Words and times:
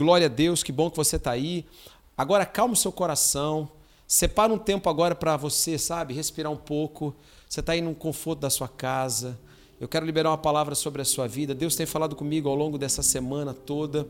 glória 0.00 0.28
a 0.28 0.30
Deus, 0.30 0.62
que 0.62 0.72
bom 0.72 0.90
que 0.90 0.96
você 0.96 1.16
está 1.16 1.32
aí. 1.32 1.66
Agora 2.16 2.46
calma 2.46 2.72
o 2.72 2.76
seu 2.76 2.90
coração, 2.90 3.70
separa 4.06 4.50
um 4.50 4.56
tempo 4.56 4.88
agora 4.88 5.14
para 5.14 5.36
você, 5.36 5.76
sabe, 5.76 6.14
respirar 6.14 6.50
um 6.50 6.56
pouco. 6.56 7.14
Você 7.46 7.60
está 7.60 7.72
aí 7.72 7.82
no 7.82 7.94
conforto 7.94 8.40
da 8.40 8.48
sua 8.48 8.66
casa. 8.66 9.38
Eu 9.78 9.86
quero 9.86 10.06
liberar 10.06 10.30
uma 10.30 10.38
palavra 10.38 10.74
sobre 10.74 11.02
a 11.02 11.04
sua 11.04 11.28
vida. 11.28 11.54
Deus 11.54 11.76
tem 11.76 11.84
falado 11.84 12.16
comigo 12.16 12.48
ao 12.48 12.54
longo 12.54 12.78
dessa 12.78 13.02
semana 13.02 13.52
toda. 13.52 14.08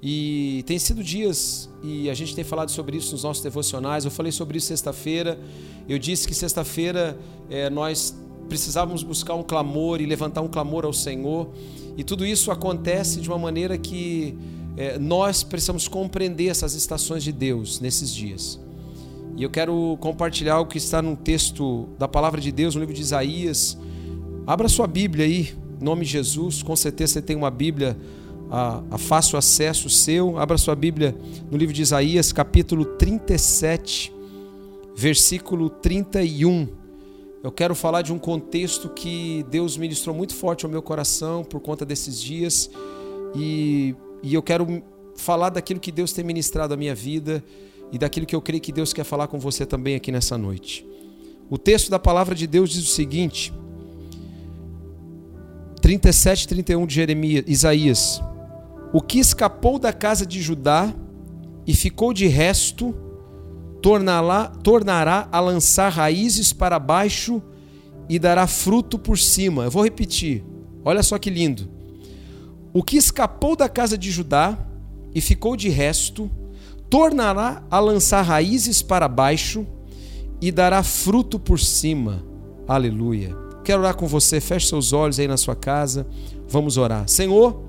E 0.00 0.62
tem 0.64 0.78
sido 0.78 1.02
dias, 1.02 1.68
e 1.82 2.08
a 2.08 2.14
gente 2.14 2.32
tem 2.32 2.44
falado 2.44 2.70
sobre 2.70 2.96
isso 2.96 3.10
nos 3.10 3.24
nossos 3.24 3.42
devocionais. 3.42 4.04
Eu 4.04 4.12
falei 4.12 4.30
sobre 4.30 4.58
isso 4.58 4.68
sexta-feira. 4.68 5.40
Eu 5.88 5.98
disse 5.98 6.28
que 6.28 6.34
sexta-feira 6.36 7.18
é, 7.50 7.68
nós 7.68 8.14
precisávamos 8.48 9.02
buscar 9.02 9.34
um 9.34 9.42
clamor 9.42 10.00
e 10.00 10.06
levantar 10.06 10.40
um 10.40 10.48
clamor 10.48 10.84
ao 10.84 10.92
Senhor. 10.92 11.48
E 11.96 12.04
tudo 12.04 12.24
isso 12.24 12.52
acontece 12.52 13.20
de 13.20 13.28
uma 13.28 13.38
maneira 13.38 13.76
que 13.76 14.38
é, 14.76 14.98
nós 14.98 15.42
precisamos 15.42 15.88
compreender 15.88 16.48
essas 16.48 16.74
estações 16.74 17.22
de 17.22 17.32
Deus 17.32 17.80
nesses 17.80 18.12
dias. 18.12 18.60
E 19.36 19.42
eu 19.42 19.50
quero 19.50 19.96
compartilhar 20.00 20.60
o 20.60 20.66
que 20.66 20.78
está 20.78 21.02
no 21.02 21.16
texto 21.16 21.88
da 21.98 22.08
palavra 22.08 22.40
de 22.40 22.50
Deus, 22.50 22.74
no 22.74 22.80
livro 22.80 22.94
de 22.94 23.02
Isaías. 23.02 23.76
Abra 24.46 24.68
sua 24.68 24.86
Bíblia 24.86 25.26
aí, 25.26 25.52
nome 25.80 26.04
de 26.04 26.12
Jesus. 26.12 26.62
Com 26.62 26.74
certeza 26.74 27.14
você 27.14 27.22
tem 27.22 27.36
uma 27.36 27.50
Bíblia 27.50 27.96
a, 28.50 28.82
a 28.90 28.98
fácil 28.98 29.38
acesso 29.38 29.90
seu. 29.90 30.38
Abra 30.38 30.56
sua 30.56 30.74
Bíblia 30.74 31.14
no 31.50 31.56
livro 31.56 31.74
de 31.74 31.82
Isaías, 31.82 32.32
capítulo 32.32 32.84
37, 32.84 34.12
versículo 34.94 35.68
31. 35.68 36.68
Eu 37.42 37.52
quero 37.52 37.74
falar 37.74 38.02
de 38.02 38.12
um 38.12 38.18
contexto 38.18 38.88
que 38.88 39.44
Deus 39.50 39.76
ministrou 39.76 40.14
muito 40.16 40.34
forte 40.34 40.64
ao 40.64 40.70
meu 40.70 40.82
coração 40.82 41.44
por 41.44 41.60
conta 41.60 41.84
desses 41.84 42.20
dias 42.20 42.70
e, 43.34 43.94
e 44.22 44.34
eu 44.34 44.42
quero 44.42 44.82
falar 45.16 45.50
daquilo 45.50 45.80
que 45.80 45.92
Deus 45.92 46.12
tem 46.12 46.24
ministrado 46.24 46.74
à 46.74 46.76
minha 46.76 46.94
vida 46.94 47.42
e 47.92 47.98
daquilo 47.98 48.26
que 48.26 48.34
eu 48.34 48.42
creio 48.42 48.60
que 48.60 48.72
Deus 48.72 48.92
quer 48.92 49.04
falar 49.04 49.28
com 49.28 49.38
você 49.38 49.64
também 49.64 49.94
aqui 49.94 50.12
nessa 50.12 50.36
noite. 50.36 50.86
O 51.48 51.56
texto 51.56 51.90
da 51.90 51.98
palavra 51.98 52.34
de 52.34 52.46
Deus 52.46 52.70
diz 52.70 52.82
o 52.82 52.92
seguinte: 52.92 53.52
37, 55.80 56.48
31 56.48 56.86
de 56.86 56.94
Jeremias, 56.94 57.44
Isaías: 57.46 58.20
O 58.92 59.00
que 59.00 59.18
escapou 59.18 59.78
da 59.78 59.92
casa 59.92 60.26
de 60.26 60.42
Judá 60.42 60.92
e 61.66 61.74
ficou 61.74 62.12
de 62.12 62.26
resto, 62.26 62.94
tornará, 63.80 64.46
tornará 64.62 65.28
a 65.30 65.40
lançar 65.40 65.90
raízes 65.90 66.52
para 66.52 66.78
baixo 66.78 67.42
e 68.08 68.18
dará 68.18 68.46
fruto 68.46 68.98
por 68.98 69.18
cima. 69.18 69.64
Eu 69.64 69.70
vou 69.70 69.84
repetir, 69.84 70.44
olha 70.84 71.02
só 71.02 71.18
que 71.18 71.30
lindo. 71.30 71.75
O 72.76 72.82
que 72.82 72.98
escapou 72.98 73.56
da 73.56 73.70
casa 73.70 73.96
de 73.96 74.10
Judá 74.10 74.58
e 75.14 75.20
ficou 75.22 75.56
de 75.56 75.70
resto, 75.70 76.30
tornará 76.90 77.62
a 77.70 77.80
lançar 77.80 78.20
raízes 78.20 78.82
para 78.82 79.08
baixo 79.08 79.66
e 80.42 80.52
dará 80.52 80.82
fruto 80.82 81.38
por 81.38 81.58
cima. 81.58 82.22
Aleluia. 82.68 83.34
Quero 83.64 83.80
orar 83.80 83.96
com 83.96 84.06
você, 84.06 84.42
feche 84.42 84.68
seus 84.68 84.92
olhos 84.92 85.18
aí 85.18 85.26
na 85.26 85.38
sua 85.38 85.56
casa. 85.56 86.06
Vamos 86.46 86.76
orar. 86.76 87.08
Senhor, 87.08 87.64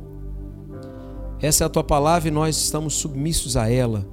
essa 1.41 1.63
é 1.63 1.67
a 1.67 1.69
tua 1.69 1.85
palavra 1.85 2.28
e 2.28 2.31
nós 2.31 2.58
estamos 2.58 2.95
submissos 2.95 3.55
a 3.55 3.72
ela 3.72 4.05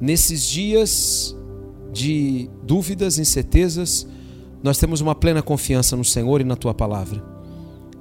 nesses 0.00 0.46
dias 0.48 1.36
de 1.92 2.48
dúvidas, 2.62 3.18
incertezas, 3.18 4.06
nós 4.62 4.78
temos 4.78 5.02
uma 5.02 5.14
plena 5.14 5.42
confiança 5.42 5.94
no 5.94 6.06
Senhor 6.06 6.40
e 6.40 6.44
na 6.44 6.56
tua 6.56 6.72
palavra. 6.72 7.22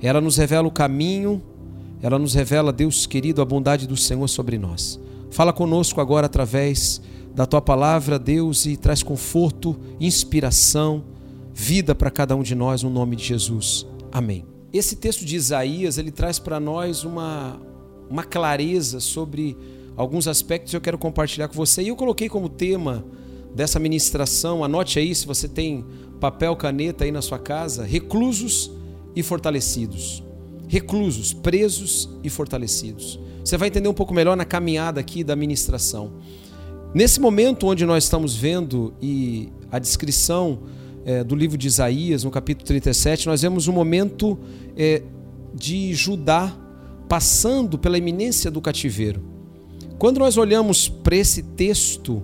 Ela 0.02 0.22
nos 0.22 0.38
revela 0.38 0.66
o 0.66 0.72
caminho, 0.72 1.44
ela 2.02 2.20
nos 2.20 2.34
revela, 2.34 2.72
Deus 2.72 3.06
querido, 3.06 3.42
a 3.42 3.46
bondade 3.46 3.88
do 3.88 3.98
Senhor 3.98 4.28
sobre 4.28 4.58
nós. 4.58 5.00
Fala 5.32 5.52
conosco 5.52 6.00
agora 6.00 6.28
através 6.28 7.02
da 7.34 7.46
tua 7.46 7.62
palavra, 7.62 8.18
Deus, 8.18 8.66
e 8.66 8.78
traz 8.78 9.04
conforto, 9.04 9.78
inspiração, 10.00 11.04
vida 11.54 11.94
para 11.94 12.10
cada 12.10 12.36
um 12.36 12.44
de 12.44 12.56
nós, 12.56 12.84
no 12.84 12.90
nome 12.90 13.16
de 13.16 13.24
Jesus. 13.26 13.86
Amém. 14.12 14.46
Esse 14.72 14.96
texto 14.96 15.26
de 15.26 15.36
Isaías, 15.36 15.98
ele 15.98 16.12
traz 16.12 16.40
para 16.40 16.60
nós 16.60 17.04
uma, 17.04 17.60
uma 18.10 18.24
clareza 18.24 19.00
sobre 19.00 19.58
alguns 19.96 20.28
aspectos 20.28 20.72
que 20.72 20.78
eu 20.78 20.82
quero 20.82 20.98
compartilhar 20.98 21.48
com 21.48 21.56
você. 21.56 21.82
E 21.82 21.88
eu 21.88 21.96
coloquei 21.96 22.30
como 22.30 22.50
tema 22.50 23.06
dessa 23.54 23.80
ministração, 23.80 24.64
anote 24.64 25.00
aí 25.00 25.16
se 25.16 25.26
você 25.26 25.48
tem 25.48 25.86
papel, 26.20 26.56
caneta 26.56 27.06
aí 27.06 27.12
na 27.12 27.22
sua 27.22 27.40
casa, 27.40 27.86
reclusos 27.86 28.72
e 29.16 29.24
fortalecidos. 29.24 30.25
Reclusos, 30.68 31.34
presos 31.34 32.10
e 32.24 32.30
fortalecidos. 32.30 33.20
Você 33.44 33.58
vai 33.58 33.68
entender 33.68 33.88
um 33.88 33.94
pouco 33.94 34.14
melhor 34.14 34.36
na 34.36 34.46
caminhada 34.46 35.00
aqui 35.00 35.24
da 35.24 35.36
ministração. 35.36 36.14
Nesse 36.94 37.20
momento 37.20 37.68
onde 37.68 37.86
nós 37.86 38.06
estamos 38.06 38.36
vendo 38.36 38.94
e 39.02 39.50
a 39.72 39.78
descrição 39.78 40.60
é, 41.06 41.24
do 41.24 41.36
livro 41.36 41.58
de 41.58 41.68
Isaías, 41.68 42.24
no 42.24 42.32
capítulo 42.32 42.66
37, 42.66 43.28
nós 43.28 43.42
vemos 43.42 43.68
um 43.68 43.74
momento 43.74 44.40
é, 44.76 45.04
de 45.54 45.94
Judá 45.94 46.56
passando 47.08 47.78
pela 47.78 47.98
iminência 47.98 48.50
do 48.50 48.60
cativeiro. 48.60 49.22
Quando 50.00 50.18
nós 50.18 50.38
olhamos 50.38 50.90
para 50.90 51.16
esse 51.16 51.44
texto 51.44 52.24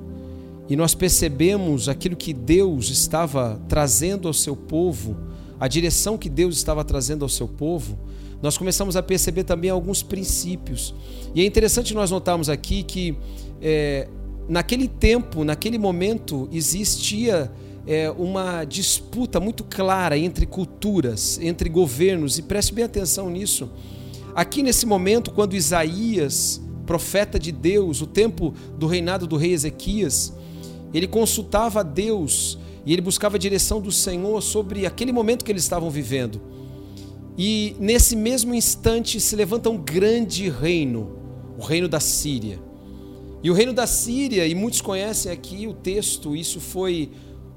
e 0.68 0.76
nós 0.76 0.96
percebemos 0.96 1.88
aquilo 1.88 2.16
que 2.16 2.34
Deus 2.34 2.90
estava 2.90 3.62
trazendo 3.68 4.28
ao 4.28 4.34
seu 4.34 4.56
povo, 4.56 5.18
a 5.60 5.68
direção 5.68 6.18
que 6.18 6.30
Deus 6.30 6.56
estava 6.56 6.84
trazendo 6.84 7.24
ao 7.24 7.30
seu 7.30 7.48
povo, 7.48 8.00
nós 8.42 8.58
começamos 8.58 8.96
a 8.96 9.04
perceber 9.04 9.44
também 9.44 9.70
alguns 9.70 10.02
princípios. 10.02 10.94
E 11.36 11.42
é 11.42 11.46
interessante 11.46 11.94
nós 11.94 12.12
notarmos 12.12 12.50
aqui 12.50 12.84
que 12.84 13.18
é, 13.62 14.08
naquele 14.50 14.88
tempo, 14.88 15.44
naquele 15.44 15.78
momento, 15.78 16.50
existia 16.52 17.52
é, 17.86 18.10
uma 18.12 18.64
disputa 18.64 19.40
muito 19.40 19.64
clara 19.64 20.18
entre 20.18 20.46
culturas, 20.46 21.40
entre 21.42 21.70
governos, 21.70 22.38
e 22.38 22.42
preste 22.42 22.74
bem 22.74 22.84
atenção 22.84 23.30
nisso. 23.30 23.70
Aqui 24.34 24.64
nesse 24.64 24.86
momento, 24.86 25.32
quando 25.32 25.56
Isaías 25.56 26.62
profeta 26.92 27.40
de 27.40 27.54
Deus, 27.54 28.02
o 28.02 28.06
tempo 28.06 28.54
do 28.78 28.86
reinado 28.86 29.26
do 29.26 29.38
rei 29.38 29.54
Ezequias, 29.54 30.34
ele 30.94 31.08
consultava 31.08 31.80
a 31.80 31.84
Deus 31.84 32.58
e 32.86 32.92
ele 32.92 33.02
buscava 33.02 33.38
a 33.38 33.40
direção 33.40 33.80
do 33.80 33.92
Senhor 33.92 34.42
sobre 34.42 34.86
aquele 34.86 35.12
momento 35.14 35.46
que 35.46 35.52
eles 35.52 35.64
estavam 35.64 35.90
vivendo. 35.90 36.42
E 37.44 37.76
nesse 37.80 38.16
mesmo 38.16 38.54
instante 38.54 39.20
se 39.20 39.36
levanta 39.36 39.68
um 39.68 39.76
grande 39.76 40.48
reino, 40.48 41.18
o 41.58 41.64
reino 41.64 41.88
da 41.88 42.00
Síria. 42.00 42.62
E 43.42 43.50
o 43.50 43.54
reino 43.56 43.74
da 43.74 43.88
Síria, 43.88 44.46
e 44.46 44.54
muitos 44.54 44.80
conhecem 44.80 45.32
aqui 45.32 45.66
o 45.66 45.74
texto, 45.74 46.36
isso 46.36 46.60
foi 46.62 47.12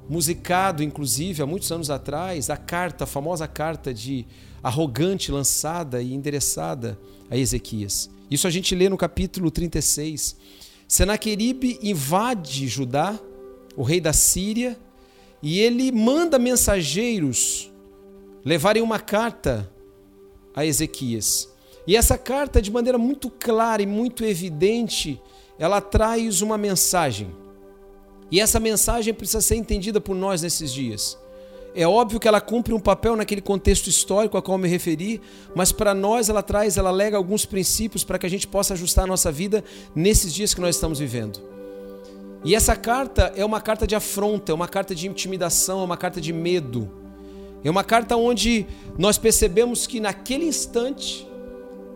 musicado 0.09 0.83
inclusive 0.83 1.43
há 1.43 1.47
muitos 1.47 1.71
anos 1.71 1.91
atrás, 1.91 2.49
a 2.49 2.57
carta, 2.57 3.05
a 3.05 3.07
famosa 3.07 3.47
carta 3.47 3.93
de 3.93 4.27
arrogante 4.63 5.31
lançada 5.31 6.01
e 6.01 6.15
endereçada 6.15 6.99
a 7.29 7.37
Ezequias. 7.37 8.09
Isso 8.31 8.47
a 8.47 8.51
gente 8.51 8.75
lê 8.75 8.89
no 8.89 8.97
capítulo 8.97 9.51
36. 9.51 10.35
Senaqueribe 10.89 11.79
invade 11.83 12.69
Judá, 12.69 13.21
o 13.77 13.83
rei 13.83 14.01
da 14.01 14.15
Síria, 14.15 14.79
e 15.43 15.61
ele 15.61 15.93
manda 15.93 16.39
mensageiros 16.39 17.71
levarem 18.43 18.83
uma 18.83 18.99
carta 18.99 19.74
a 20.55 20.65
Ezequias. 20.65 21.49
E 21.87 21.97
essa 21.97 22.17
carta, 22.17 22.63
de 22.63 22.71
maneira 22.71 22.97
muito 22.97 23.31
clara 23.31 23.83
e 23.83 23.87
muito 23.87 24.25
evidente, 24.25 25.21
ela 25.59 25.81
traz 25.81 26.41
uma 26.41 26.57
mensagem. 26.57 27.29
E 28.31 28.41
essa 28.41 28.59
mensagem 28.59 29.13
precisa 29.13 29.41
ser 29.41 29.57
entendida 29.57 30.01
por 30.01 30.15
nós 30.15 30.43
nesses 30.43 30.73
dias. 30.73 31.19
É 31.75 31.87
óbvio 31.87 32.21
que 32.21 32.29
ela 32.29 32.41
cumpre 32.41 32.73
um 32.73 32.79
papel 32.79 33.17
naquele 33.17 33.41
contexto 33.41 33.89
histórico 33.89 34.37
a 34.37 34.43
qual 34.43 34.57
me 34.57 34.69
referi, 34.69 35.21
mas 35.55 35.73
para 35.73 35.93
nós 35.93 36.29
ela 36.29 36.43
traz, 36.43 36.77
ela 36.77 36.93
lega 36.93 37.17
alguns 37.17 37.45
princípios 37.45 38.05
para 38.05 38.19
que 38.19 38.27
a 38.27 38.31
gente 38.31 38.47
possa 38.47 38.75
ajustar 38.75 39.05
a 39.05 39.09
nossa 39.09 39.33
vida 39.33 39.63
nesses 39.95 40.33
dias 40.33 40.55
que 40.55 40.61
nós 40.61 40.77
estamos 40.77 41.01
vivendo. 41.01 41.41
E 42.45 42.55
essa 42.55 42.77
carta 42.77 43.33
é 43.35 43.45
uma 43.45 43.61
carta 43.61 43.87
de 43.87 43.97
afronta, 43.97 44.53
é 44.53 44.55
uma 44.55 44.69
carta 44.69 44.95
de 44.95 45.09
intimidação, 45.09 45.81
é 45.81 45.85
uma 45.85 45.97
carta 45.97 46.21
de 46.21 46.33
medo. 46.33 47.04
É 47.65 47.71
uma 47.71 47.83
carta 47.83 48.15
onde 48.15 48.67
nós 48.99 49.17
percebemos 49.17 49.87
que 49.87 49.99
naquele 49.99 50.45
instante 50.45 51.27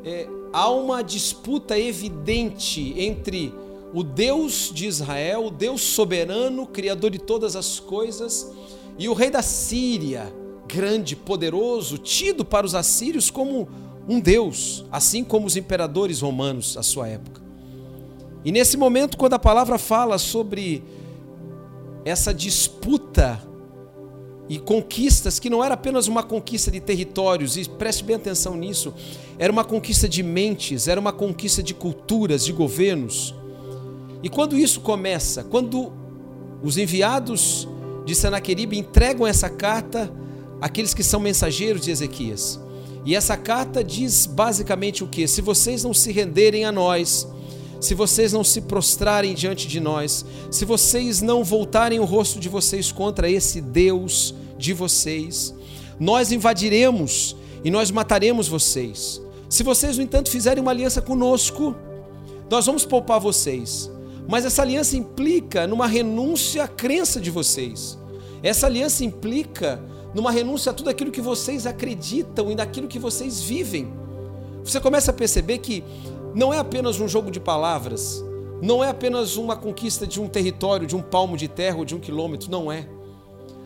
é, 0.03 0.27
há 0.51 0.71
uma 0.71 1.03
disputa 1.03 1.79
evidente 1.79 2.95
entre 2.97 3.53
o 3.93 4.03
Deus 4.03 4.73
de 4.75 4.87
Israel, 4.87 5.47
o 5.47 5.51
Deus 5.51 5.83
soberano, 5.83 6.67
criador 6.67 7.11
de 7.11 7.19
todas 7.19 7.55
as 7.55 7.79
coisas, 7.79 8.51
e 8.99 9.09
o 9.11 9.13
rei 9.13 9.31
da 9.31 9.43
Síria, 9.43 10.33
grande, 10.67 11.15
poderoso, 11.15 11.99
tido 11.99 12.45
para 12.45 12.65
os 12.65 12.75
assírios 12.75 13.31
como 13.31 13.69
um 14.09 14.19
deus, 14.19 14.87
assim 14.91 15.23
como 15.23 15.47
os 15.47 15.57
imperadores 15.57 16.21
romanos 16.21 16.79
à 16.79 16.83
sua 16.83 17.09
época. 17.09 17.43
E 18.43 18.51
nesse 18.51 18.77
momento, 18.79 19.19
quando 19.19 19.35
a 19.35 19.39
palavra 19.39 19.77
fala 19.77 20.17
sobre 20.17 20.83
essa 22.05 22.33
disputa 22.33 23.43
e 24.49 24.59
conquistas 24.59 25.39
que 25.39 25.51
não 25.51 25.63
era 25.63 25.75
apenas 25.75 26.09
uma 26.09 26.23
conquista 26.23 26.71
de 26.71 26.81
territórios, 26.81 27.57
e 27.57 27.69
preste 27.69 28.03
bem 28.03 28.17
atenção 28.17 28.57
nisso, 28.57 28.95
era 29.39 29.53
uma 29.53 29.65
conquista 29.65 30.09
de 30.09 30.23
mentes, 30.23 30.89
era 30.89 30.99
uma 30.99 31.13
conquista 31.13 31.63
de 31.63 31.75
culturas, 31.75 32.45
de 32.45 32.53
governos. 32.53 33.35
E 34.23 34.29
quando 34.29 34.57
isso 34.57 34.81
começa, 34.81 35.45
quando 35.45 35.93
os 36.63 36.79
enviados 36.79 37.69
de 38.05 38.15
Senaqueribe 38.15 38.79
entregam 38.79 39.27
essa 39.27 39.51
carta 39.51 40.11
àqueles 40.61 40.95
que 40.95 41.03
são 41.03 41.21
mensageiros 41.21 41.83
de 41.83 41.91
Ezequias. 41.91 42.59
E 43.05 43.15
essa 43.15 43.37
carta 43.37 43.85
diz 43.85 44.27
basicamente 44.27 45.05
o 45.05 45.07
que? 45.07 45.29
Se 45.29 45.41
vocês 45.41 45.85
não 45.85 45.95
se 45.95 46.11
renderem 46.11 46.65
a 46.65 46.73
nós, 46.73 47.29
se 47.81 47.95
vocês 47.95 48.33
não 48.33 48.43
se 48.43 48.63
prostrarem 48.63 49.35
diante 49.35 49.69
de 49.69 49.79
nós, 49.79 50.25
se 50.51 50.65
vocês 50.65 51.23
não 51.23 51.45
voltarem 51.45 52.01
o 52.01 52.05
rosto 52.05 52.41
de 52.41 52.49
vocês 52.49 52.91
contra 52.91 53.31
esse 53.31 53.61
Deus 53.61 54.35
de 54.57 54.73
vocês, 54.73 55.55
nós 55.99 56.33
invadiremos 56.33 57.37
e 57.65 57.71
nós 57.71 57.91
mataremos 57.91 58.49
vocês. 58.49 59.21
Se 59.49 59.63
vocês, 59.63 59.97
no 59.97 60.03
entanto, 60.03 60.31
fizerem 60.31 60.63
uma 60.63 60.73
aliança 60.73 61.01
conosco, 61.01 61.75
nós 62.51 62.67
vamos 62.67 62.85
poupar 62.85 63.21
vocês. 63.21 63.91
Mas 64.29 64.45
essa 64.45 64.63
aliança 64.63 64.97
implica 64.97 65.67
numa 65.67 65.87
renúncia 65.87 66.65
à 66.65 66.69
crença 66.69 67.21
de 67.21 67.31
vocês. 67.31 67.99
Essa 68.43 68.67
aliança 68.67 69.05
implica 69.05 69.83
numa 70.15 70.31
renúncia 70.31 70.71
a 70.71 70.75
tudo 70.75 70.91
aquilo 70.91 71.11
que 71.11 71.21
vocês 71.21 71.67
acreditam 71.67 72.51
e 72.51 72.55
naquilo 72.55 72.89
que 72.89 72.99
vocês 72.99 73.41
vivem. 73.41 73.89
Você 74.65 74.81
começa 74.81 75.11
a 75.11 75.15
perceber 75.15 75.59
que 75.59 75.83
não 76.39 76.55
é 76.55 76.59
apenas 76.59 77.01
um 77.01 77.09
jogo 77.09 77.33
de 77.33 77.41
palavras, 77.41 78.25
não 78.63 78.83
é 78.83 78.89
apenas 78.89 79.37
uma 79.37 79.57
conquista 79.57 80.07
de 80.07 80.21
um 80.21 80.29
território, 80.29 80.87
de 80.87 80.95
um 80.95 81.03
palmo 81.03 81.37
de 81.37 81.49
terra 81.49 81.79
ou 81.79 81.85
de 81.85 81.97
um 81.97 81.99
quilômetro, 81.99 82.49
não 82.49 82.71
é. 82.71 82.89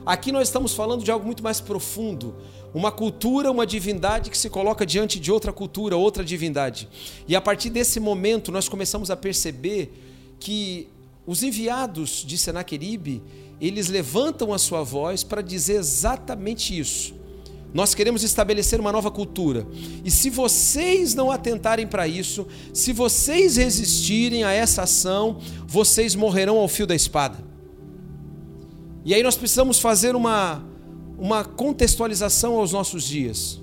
Aqui 0.06 0.32
nós 0.32 0.48
estamos 0.48 0.72
falando 0.72 1.04
de 1.04 1.10
algo 1.10 1.26
muito 1.26 1.42
mais 1.42 1.60
profundo, 1.60 2.34
uma 2.72 2.90
cultura, 2.90 3.50
uma 3.50 3.66
divindade 3.66 4.30
que 4.30 4.38
se 4.38 4.48
coloca 4.48 4.86
diante 4.86 5.20
de 5.20 5.30
outra 5.30 5.52
cultura, 5.52 5.98
outra 5.98 6.24
divindade. 6.24 6.88
E 7.28 7.36
a 7.36 7.42
partir 7.42 7.68
desse 7.68 8.00
momento 8.00 8.50
nós 8.50 8.70
começamos 8.70 9.10
a 9.10 9.16
perceber 9.16 9.92
que 10.40 10.88
os 11.26 11.42
enviados 11.42 12.24
de 12.26 12.38
Senaqueribe, 12.38 13.22
eles 13.60 13.90
levantam 13.90 14.50
a 14.50 14.56
sua 14.58 14.82
voz 14.82 15.22
para 15.22 15.42
dizer 15.42 15.74
exatamente 15.74 16.76
isso. 16.76 17.21
Nós 17.74 17.94
queremos 17.94 18.22
estabelecer 18.22 18.78
uma 18.78 18.92
nova 18.92 19.10
cultura. 19.10 19.66
E 20.04 20.10
se 20.10 20.28
vocês 20.28 21.14
não 21.14 21.30
atentarem 21.30 21.86
para 21.86 22.06
isso, 22.06 22.46
se 22.72 22.92
vocês 22.92 23.56
resistirem 23.56 24.44
a 24.44 24.52
essa 24.52 24.82
ação, 24.82 25.38
vocês 25.66 26.14
morrerão 26.14 26.58
ao 26.58 26.68
fio 26.68 26.86
da 26.86 26.94
espada. 26.94 27.38
E 29.04 29.14
aí 29.14 29.22
nós 29.22 29.36
precisamos 29.36 29.78
fazer 29.78 30.14
uma, 30.14 30.62
uma 31.18 31.44
contextualização 31.44 32.54
aos 32.54 32.72
nossos 32.72 33.04
dias. 33.04 33.60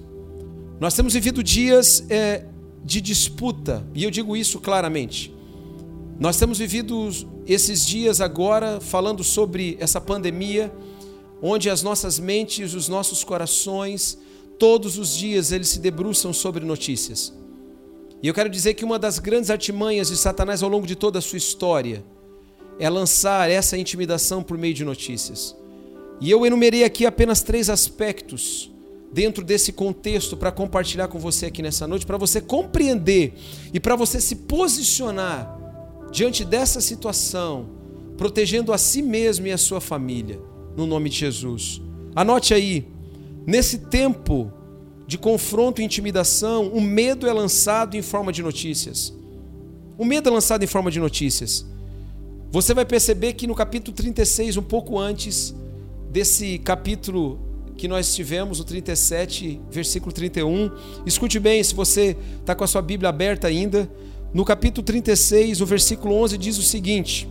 Nós 0.80 0.94
temos 0.94 1.14
vivido 1.14 1.44
dias 1.44 2.04
é, 2.10 2.46
de 2.84 3.00
disputa, 3.02 3.86
e 3.94 4.04
eu 4.04 4.10
digo 4.10 4.36
isso 4.36 4.60
claramente. 4.60 5.34
Nós 6.20 6.38
temos 6.38 6.58
vivido 6.58 7.10
esses 7.46 7.86
dias 7.86 8.20
agora 8.20 8.80
falando 8.82 9.24
sobre 9.24 9.78
essa 9.80 10.02
pandemia 10.02 10.72
onde 11.41 11.69
as 11.69 11.81
nossas 11.81 12.19
mentes, 12.19 12.74
os 12.74 12.88
nossos 12.88 13.24
corações, 13.24 14.18
todos 14.57 14.97
os 14.97 15.15
dias 15.15 15.51
eles 15.51 15.69
se 15.69 15.80
debruçam 15.80 16.33
sobre 16.33 16.65
notícias. 16.65 17.33
E 18.21 18.27
eu 18.27 18.33
quero 18.33 18.50
dizer 18.50 18.74
que 18.74 18.83
uma 18.83 19.00
das 19.00 19.18
grandes 19.18 19.50
artimanhas 19.50 20.09
de 20.09 20.18
Satanás 20.18 20.62
ao 20.62 20.69
longo 20.69 20.86
de 20.86 20.95
toda 20.95 21.19
a 21.19 21.21
sua 21.21 21.38
história 21.38 22.03
é 22.77 22.89
lançar 22.89 23.50
essa 23.50 23.77
intimidação 23.77 24.44
por 24.44 24.57
meio 24.57 24.74
de 24.74 24.83
notícias. 24.83 25.56
E 26.19 26.30
eu 26.30 26.45
enumerei 26.45 26.83
aqui 26.83 27.06
apenas 27.06 27.41
três 27.41 27.69
aspectos 27.69 28.69
dentro 29.12 29.44
desse 29.44 29.71
contexto 29.71 30.36
para 30.36 30.51
compartilhar 30.51 31.07
com 31.07 31.18
você 31.18 31.45
aqui 31.45 31.62
nessa 31.62 31.88
noite, 31.88 32.06
para 32.06 32.18
você 32.18 32.41
compreender 32.41 33.33
e 33.74 33.80
para 33.80 33.95
você 33.95 34.19
se 34.19 34.36
posicionar 34.36 35.57
diante 36.12 36.44
dessa 36.44 36.81
situação, 36.81 37.69
protegendo 38.18 38.74
a 38.74 38.77
si 38.77 39.01
mesmo 39.01 39.47
e 39.47 39.51
a 39.51 39.57
sua 39.57 39.80
família 39.80 40.39
no 40.75 40.86
nome 40.86 41.10
de 41.10 41.18
Jesus. 41.18 41.81
Anote 42.16 42.54
aí, 42.54 42.88
nesse 43.45 43.80
tempo 43.80 44.51
de 45.07 45.18
confronto 45.18 45.81
e 45.81 45.86
intimidação, 45.86 46.68
o 46.68 46.80
medo 46.80 47.27
é 47.27 47.33
lançado 47.33 47.98
em 47.98 48.01
forma 48.01 48.31
de 48.31 48.44
notícias. 48.44 49.13
O 49.98 50.06
medo 50.06 50.30
é 50.30 50.31
lançado 50.31 50.63
em 50.63 50.68
forma 50.68 50.92
de 50.92 51.00
notícias. 51.00 51.66
Você 52.51 52.74
vai 52.74 52.86
perceber 52.86 53.33
que 53.33 53.45
no 53.45 53.54
capítulo 53.54 53.95
36, 53.95 54.57
um 54.57 54.63
pouco 54.63 54.98
antes 54.98 55.54
desse 56.12 56.57
capítulo 56.60 57.39
que 57.77 57.88
nós 57.88 58.13
tivemos, 58.13 58.60
o 58.60 58.63
37, 58.63 59.62
versículo 59.72 60.12
31, 60.12 60.72
escute 61.06 61.39
bem, 61.39 61.63
se 61.63 61.74
você 61.74 62.18
está 62.39 62.54
com 62.54 62.63
a 62.63 62.68
sua 62.68 62.81
Bíblia 62.81 63.10
aberta 63.10 63.48
ainda, 63.48 63.89
no 64.33 64.44
capítulo 64.44 64.83
36, 64.86 65.62
o 65.62 65.65
versículo 65.65 66.13
11 66.15 66.38
diz 66.38 66.57
o 66.57 66.62
seguinte: 66.62 67.27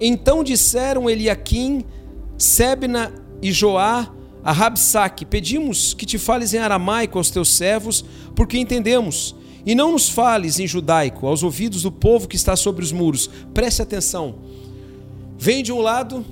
Então 0.00 0.42
disseram 0.42 1.08
Eliaquim, 1.08 1.84
Sebna 2.36 3.12
e 3.40 3.52
Joá 3.52 4.12
a 4.44 4.52
Rabsaque, 4.52 5.24
pedimos 5.24 5.94
que 5.94 6.04
te 6.04 6.18
fales 6.18 6.52
em 6.52 6.58
aramaico 6.58 7.16
aos 7.16 7.30
teus 7.30 7.48
servos, 7.48 8.04
porque 8.36 8.58
entendemos, 8.58 9.34
e 9.64 9.74
não 9.74 9.92
nos 9.92 10.10
fales 10.10 10.58
em 10.58 10.66
judaico 10.66 11.26
aos 11.26 11.42
ouvidos 11.42 11.82
do 11.82 11.90
povo 11.90 12.28
que 12.28 12.36
está 12.36 12.54
sobre 12.54 12.84
os 12.84 12.92
muros. 12.92 13.30
Preste 13.54 13.80
atenção. 13.80 14.34
Vem 15.38 15.62
de 15.62 15.72
um 15.72 15.80
lado 15.80 16.22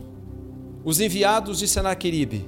os 0.85 1.01
enviados 1.01 1.59
de 1.61 1.69
Senaqueribe, 1.69 2.47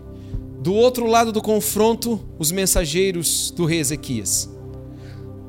do 0.61 0.75
outro 0.75 1.07
lado 1.07 1.33
do 1.33 1.41
confronto, 1.41 2.21
os 2.39 2.53
mensageiros 2.53 3.51
do 3.51 3.65
rei 3.65 3.79
Ezequias. 3.79 4.51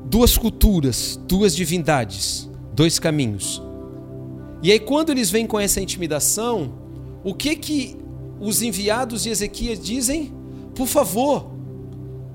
Duas 0.04 0.38
culturas, 0.38 1.20
duas 1.26 1.54
divindades, 1.54 2.48
dois 2.72 2.98
caminhos. 2.98 3.62
E 4.62 4.72
aí, 4.72 4.80
quando 4.80 5.10
eles 5.10 5.30
vêm 5.30 5.46
com 5.46 5.60
essa 5.60 5.80
intimidação, 5.80 6.85
o 7.26 7.34
que 7.34 7.56
que 7.56 7.96
os 8.40 8.62
enviados 8.62 9.24
de 9.24 9.30
Ezequias 9.30 9.80
dizem? 9.80 10.32
Por 10.76 10.86
favor, 10.86 11.50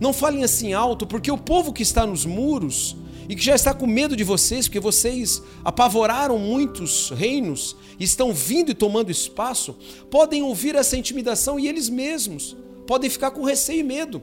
não 0.02 0.12
falem 0.12 0.44
assim 0.44 0.74
alto, 0.74 1.08
porque 1.08 1.32
o 1.32 1.38
povo 1.38 1.72
que 1.72 1.82
está 1.82 2.06
nos 2.06 2.26
muros 2.26 2.98
e 3.30 3.34
que 3.34 3.42
já 3.42 3.56
está 3.56 3.74
com 3.74 3.88
medo 3.88 4.18
de 4.18 4.26
vocês, 4.26 4.68
porque 4.68 4.82
vocês 4.82 5.42
apavoraram 5.64 6.38
muitos 6.38 7.10
reinos, 7.12 7.74
estão 7.98 8.34
vindo 8.34 8.72
e 8.72 8.74
tomando 8.74 9.10
espaço, 9.10 9.78
podem 10.10 10.44
ouvir 10.44 10.76
essa 10.76 10.98
intimidação 10.98 11.58
e 11.58 11.70
eles 11.70 11.88
mesmos 11.88 12.58
podem 12.86 13.10
ficar 13.10 13.32
com 13.32 13.46
receio 13.46 13.80
e 13.80 13.84
medo. 13.84 14.22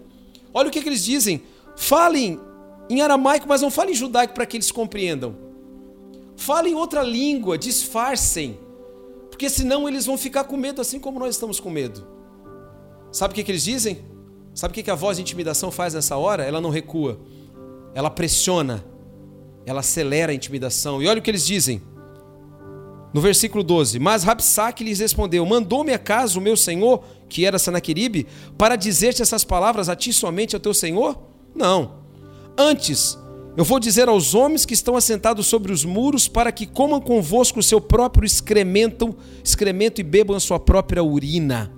Olha 0.52 0.68
o 0.68 0.70
que, 0.70 0.82
que 0.82 0.88
eles 0.90 1.02
dizem: 1.02 1.40
falem 1.78 2.38
em 2.90 3.00
aramaico, 3.00 3.48
mas 3.48 3.62
não 3.62 3.70
falem 3.70 3.94
em 3.94 3.96
judaico 3.96 4.34
para 4.34 4.44
que 4.44 4.58
eles 4.58 4.70
compreendam. 4.70 5.34
Falem 6.36 6.74
outra 6.74 7.02
língua, 7.02 7.56
disfarcem 7.56 8.67
porque 9.38 9.49
senão 9.49 9.88
eles 9.88 10.04
vão 10.04 10.18
ficar 10.18 10.42
com 10.42 10.57
medo, 10.57 10.80
assim 10.80 10.99
como 10.99 11.21
nós 11.21 11.37
estamos 11.37 11.61
com 11.61 11.71
medo. 11.71 12.04
Sabe 13.12 13.30
o 13.30 13.35
que, 13.37 13.45
que 13.45 13.52
eles 13.52 13.62
dizem? 13.62 14.04
Sabe 14.52 14.73
o 14.73 14.75
que, 14.75 14.83
que 14.83 14.90
a 14.90 14.97
voz 14.97 15.16
de 15.16 15.23
intimidação 15.23 15.71
faz 15.71 15.95
nessa 15.95 16.16
hora? 16.16 16.42
Ela 16.42 16.61
não 16.61 16.71
recua, 16.71 17.21
ela 17.95 18.11
pressiona, 18.11 18.85
ela 19.64 19.78
acelera 19.78 20.33
a 20.33 20.35
intimidação. 20.35 21.00
E 21.00 21.07
olha 21.07 21.21
o 21.21 21.23
que 21.23 21.30
eles 21.30 21.47
dizem. 21.47 21.80
No 23.14 23.21
versículo 23.21 23.62
12: 23.62 24.00
Mas 24.00 24.25
Rabsaque 24.25 24.83
lhes 24.83 24.99
respondeu: 24.99 25.47
Mandou-me 25.47 25.92
acaso 25.92 26.40
o 26.40 26.42
meu 26.42 26.57
senhor, 26.57 27.04
que 27.28 27.47
era 27.47 27.61
Sanaqueribe, 27.61 28.26
para 28.59 28.75
dizer-te 28.75 29.23
essas 29.23 29.45
palavras 29.45 29.88
a 29.88 29.95
ti 29.95 30.12
somente, 30.12 30.57
ao 30.57 30.61
teu 30.61 30.75
senhor? 30.75 31.16
Não. 31.54 32.00
Antes, 32.59 33.16
eu 33.57 33.64
vou 33.64 33.81
dizer 33.81 34.09
aos 34.09 34.35
homens 34.35 34.64
que 34.64 34.75
estão 34.75 34.97
assentados 34.97 35.47
sobre 35.47 35.73
os 35.73 35.85
muros 35.85 36.28
para 36.28 36.52
que 36.52 36.67
comam 36.67 37.00
convosco 37.00 37.59
o 37.59 37.62
seu 37.62 37.81
próprio 37.81 38.25
excremento, 38.25 39.17
excremento 39.43 40.00
e 40.00 40.05
bebam 40.05 40.37
a 40.37 40.40
sua 40.40 40.61
própria 40.61 41.02
urina. 41.02 41.73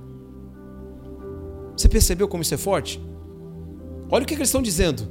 Você 1.76 1.88
percebeu 1.88 2.28
como 2.28 2.42
isso 2.42 2.52
é 2.52 2.58
forte? 2.58 3.00
Olha 4.10 4.24
o 4.24 4.26
que, 4.26 4.34
eles 4.34 4.48
estão 4.48 4.60
dizendo. 4.60 5.08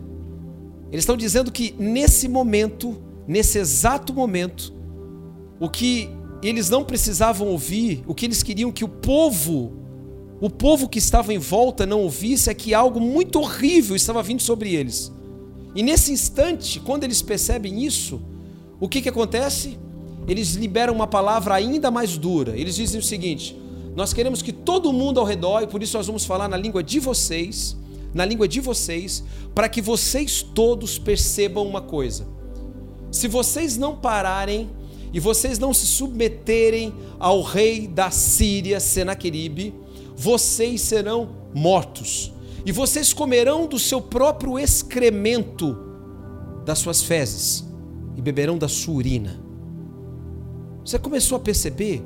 Eles 0.92 1.04
estão 1.04 1.18
dizendo 1.18 1.52
que 1.52 1.74
nesse 1.80 2.28
momento, 2.28 3.02
nesse 3.28 3.58
exato 3.58 4.14
momento, 4.14 4.74
o 5.60 5.70
que 5.70 6.10
eles 6.44 6.70
não 6.70 6.84
precisavam 6.84 7.48
ouvir, 7.48 8.04
o 8.06 8.14
que 8.14 8.26
eles 8.26 8.44
queriam 8.44 8.72
que 8.72 8.84
o 8.84 8.90
povo, 8.90 9.74
o 10.40 10.50
povo 10.50 10.88
que 10.88 11.00
estava 11.00 11.34
em 11.34 11.38
volta 11.38 11.86
não 11.86 12.02
ouvisse, 12.02 12.50
é 12.50 12.54
que 12.54 12.74
algo 12.74 13.00
muito 13.00 13.40
horrível 13.40 13.96
estava 13.96 14.22
vindo 14.22 14.42
sobre 14.42 14.76
eles. 14.76 15.12
E 15.76 15.84
nesse 15.84 16.12
instante, 16.12 16.80
quando 16.80 17.04
eles 17.04 17.22
percebem 17.22 17.84
isso, 17.84 18.22
o 18.80 18.88
que, 18.88 19.02
que 19.02 19.10
acontece? 19.10 19.78
Eles 20.28 20.56
liberam 20.56 20.94
uma 20.94 21.08
palavra 21.08 21.56
ainda 21.56 21.92
mais 21.92 22.18
dura. 22.18 22.58
Eles 22.58 22.76
dizem 22.76 23.00
o 23.00 23.04
seguinte: 23.04 23.56
Nós 23.96 24.14
queremos 24.14 24.42
que 24.42 24.52
todo 24.52 24.94
mundo 24.94 25.20
ao 25.20 25.26
redor, 25.26 25.64
e 25.64 25.68
por 25.68 25.82
isso 25.84 25.98
nós 25.98 26.08
vamos 26.08 26.26
falar 26.26 26.48
na 26.48 26.58
língua 26.58 26.84
de 26.84 27.00
vocês, 27.00 27.76
na 28.14 28.26
língua 28.26 28.48
de 28.48 28.60
vocês, 28.60 29.24
para 29.54 29.70
que 29.70 29.82
vocês 29.82 30.42
todos 30.42 30.98
percebam 30.98 31.66
uma 31.66 31.82
coisa. 31.82 32.28
Se 33.12 33.28
vocês 33.28 33.78
não 33.78 33.96
pararem 33.96 34.70
e 35.12 35.20
vocês 35.20 35.58
não 35.58 35.74
se 35.74 35.86
submeterem 35.86 36.94
ao 37.20 37.42
rei 37.42 37.88
da 37.88 38.12
Síria, 38.12 38.80
Senaqueribe, 38.80 39.74
vocês 40.16 40.82
serão 40.82 41.30
mortos, 41.54 42.32
e 42.66 42.72
vocês 42.72 43.14
comerão 43.14 43.68
do 43.68 43.80
seu 43.80 44.02
próprio 44.02 44.60
excremento 44.60 45.78
das 46.66 46.80
suas 46.80 47.02
fezes, 47.02 47.66
e 48.16 48.22
beberão 48.22 48.58
da 48.58 48.68
sua 48.68 48.96
urina. 48.96 49.40
Você 50.84 51.00
começou 51.00 51.38
a 51.38 51.40
perceber 51.40 52.04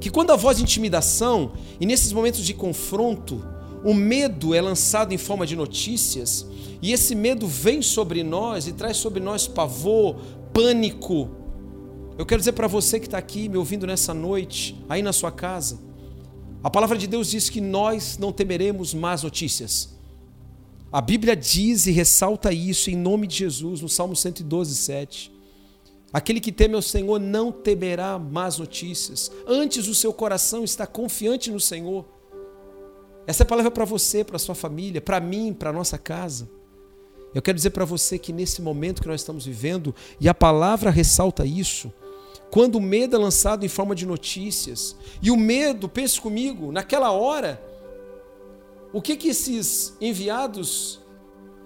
que 0.00 0.10
quando 0.10 0.30
a 0.30 0.36
voz 0.36 0.58
de 0.58 0.62
intimidação 0.62 1.52
e 1.80 1.86
nesses 1.86 2.12
momentos 2.12 2.44
de 2.44 2.54
confronto, 2.54 3.44
o 3.84 3.92
medo 3.92 4.54
é 4.54 4.60
lançado 4.60 5.12
em 5.12 5.18
forma 5.18 5.46
de 5.46 5.56
notícias, 5.56 6.46
e 6.80 6.92
esse 6.92 7.14
medo 7.14 7.46
vem 7.46 7.82
sobre 7.82 8.22
nós 8.22 8.66
e 8.66 8.72
traz 8.72 8.96
sobre 8.96 9.20
nós 9.20 9.48
pavor, 9.48 10.16
pânico. 10.52 11.28
Eu 12.16 12.26
quero 12.26 12.40
dizer 12.40 12.52
para 12.52 12.66
você 12.66 12.98
que 12.98 13.06
está 13.06 13.18
aqui 13.18 13.48
me 13.48 13.56
ouvindo 13.56 13.86
nessa 13.86 14.12
noite, 14.14 14.76
aí 14.88 15.02
na 15.02 15.12
sua 15.12 15.30
casa, 15.30 15.87
a 16.62 16.68
palavra 16.68 16.98
de 16.98 17.06
Deus 17.06 17.30
diz 17.30 17.48
que 17.48 17.60
nós 17.60 18.18
não 18.18 18.32
temeremos 18.32 18.92
más 18.92 19.22
notícias. 19.22 19.96
A 20.90 21.00
Bíblia 21.00 21.36
diz 21.36 21.86
e 21.86 21.92
ressalta 21.92 22.52
isso 22.52 22.90
em 22.90 22.96
nome 22.96 23.26
de 23.26 23.36
Jesus, 23.36 23.80
no 23.80 23.88
Salmo 23.88 24.16
112, 24.16 24.74
7. 24.74 25.32
Aquele 26.12 26.40
que 26.40 26.50
teme 26.50 26.74
ao 26.74 26.82
Senhor 26.82 27.20
não 27.20 27.52
temerá 27.52 28.18
más 28.18 28.58
notícias, 28.58 29.30
antes 29.46 29.86
o 29.86 29.94
seu 29.94 30.12
coração 30.12 30.64
está 30.64 30.86
confiante 30.86 31.50
no 31.50 31.60
Senhor. 31.60 32.06
Essa 33.26 33.42
é 33.42 33.46
palavra 33.46 33.70
para 33.70 33.84
você, 33.84 34.24
para 34.24 34.38
sua 34.38 34.54
família, 34.54 35.02
para 35.02 35.20
mim, 35.20 35.52
para 35.52 35.72
nossa 35.72 35.98
casa. 35.98 36.48
Eu 37.34 37.42
quero 37.42 37.56
dizer 37.56 37.70
para 37.70 37.84
você 37.84 38.18
que 38.18 38.32
nesse 38.32 38.62
momento 38.62 39.02
que 39.02 39.08
nós 39.08 39.20
estamos 39.20 39.44
vivendo, 39.44 39.94
e 40.18 40.30
a 40.30 40.34
palavra 40.34 40.90
ressalta 40.90 41.44
isso, 41.44 41.92
quando 42.50 42.76
o 42.76 42.80
medo 42.80 43.14
é 43.14 43.18
lançado 43.18 43.64
em 43.64 43.68
forma 43.68 43.94
de 43.94 44.06
notícias, 44.06 44.96
e 45.22 45.30
o 45.30 45.36
medo, 45.36 45.88
pense 45.88 46.20
comigo, 46.20 46.72
naquela 46.72 47.10
hora, 47.10 47.62
o 48.92 49.02
que 49.02 49.16
que 49.16 49.28
esses 49.28 49.94
enviados 50.00 51.00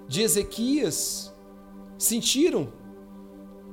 de 0.08 0.22
Ezequias 0.22 1.32
sentiram? 1.96 2.72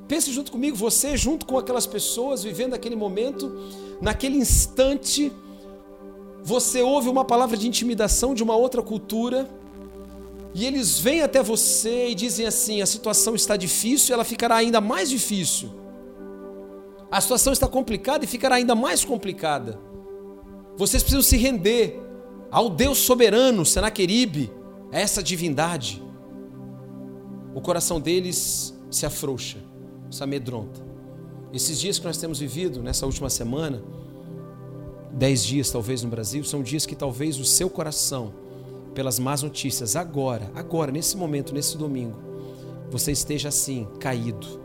Pense 0.08 0.32
junto 0.32 0.52
comigo, 0.52 0.76
você 0.76 1.18
junto 1.18 1.46
com 1.46 1.58
aquelas 1.58 1.88
pessoas 1.88 2.44
vivendo 2.44 2.74
aquele 2.74 2.96
momento, 2.96 3.52
naquele 4.02 4.38
instante, 4.38 5.32
você 6.44 6.82
ouve 6.82 7.10
uma 7.10 7.26
palavra 7.26 7.58
de 7.58 7.68
intimidação 7.68 8.34
de 8.34 8.44
uma 8.44 8.56
outra 8.56 8.84
cultura, 8.84 9.50
e 10.54 10.66
eles 10.66 11.00
vêm 11.00 11.22
até 11.22 11.42
você 11.42 12.10
e 12.10 12.16
dizem 12.16 12.46
assim: 12.46 12.82
a 12.82 12.86
situação 12.86 13.36
está 13.36 13.56
difícil 13.56 14.14
ela 14.14 14.24
ficará 14.24 14.56
ainda 14.56 14.82
mais 14.82 15.10
difícil. 15.10 15.70
A 17.12 17.20
situação 17.20 17.52
está 17.52 17.68
complicada 17.68 18.24
e 18.24 18.28
ficará 18.28 18.56
ainda 18.56 18.76
mais 18.76 19.04
complicada. 19.04 19.80
Vocês 20.78 21.02
precisam 21.02 21.24
se 21.24 21.38
render 21.38 22.00
ao 22.52 22.70
Deus 22.70 23.00
soberano, 23.00 23.66
Senaqueribe, 23.66 24.52
a 24.92 25.00
essa 25.00 25.22
divindade. 25.22 26.04
O 27.54 27.62
coração 27.62 28.00
deles 28.00 28.78
se 28.92 29.06
afrouxa, 29.06 29.58
se 30.10 30.24
amedronta. 30.24 30.82
Esses 31.52 31.80
dias 31.80 31.98
que 31.98 32.06
nós 32.06 32.18
temos 32.18 32.40
vivido, 32.40 32.82
nessa 32.84 33.06
última 33.08 33.30
semana, 33.30 33.84
dez 35.12 35.44
dias 35.44 35.72
talvez 35.72 36.04
no 36.04 36.10
Brasil, 36.10 36.44
são 36.44 36.62
dias 36.62 36.86
que 36.86 36.96
talvez 36.96 37.40
o 37.40 37.46
seu 37.46 37.70
coração, 37.70 38.34
pelas 38.94 39.18
más 39.18 39.42
notícias, 39.42 39.96
agora, 39.96 40.52
agora, 40.54 40.92
nesse 40.92 41.18
momento, 41.18 41.54
nesse 41.54 41.76
domingo, 41.76 42.16
você 42.92 43.12
esteja 43.12 43.50
assim, 43.50 43.88
caído. 44.00 44.60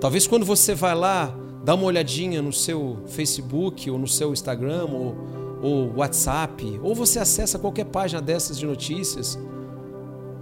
Talvez 0.00 0.26
quando 0.26 0.44
você 0.44 0.74
vai 0.74 0.94
lá, 0.94 1.36
dá 1.64 1.74
uma 1.74 1.84
olhadinha 1.84 2.42
no 2.42 2.52
seu 2.52 2.98
Facebook 3.06 3.90
ou 3.90 3.98
no 3.98 4.06
seu 4.06 4.32
Instagram 4.32 4.84
ou, 4.84 5.16
ou 5.62 5.96
WhatsApp, 5.96 6.78
ou 6.82 6.94
você 6.94 7.18
acessa 7.18 7.58
qualquer 7.58 7.86
página 7.86 8.20
dessas 8.20 8.58
de 8.58 8.66
notícias, 8.66 9.38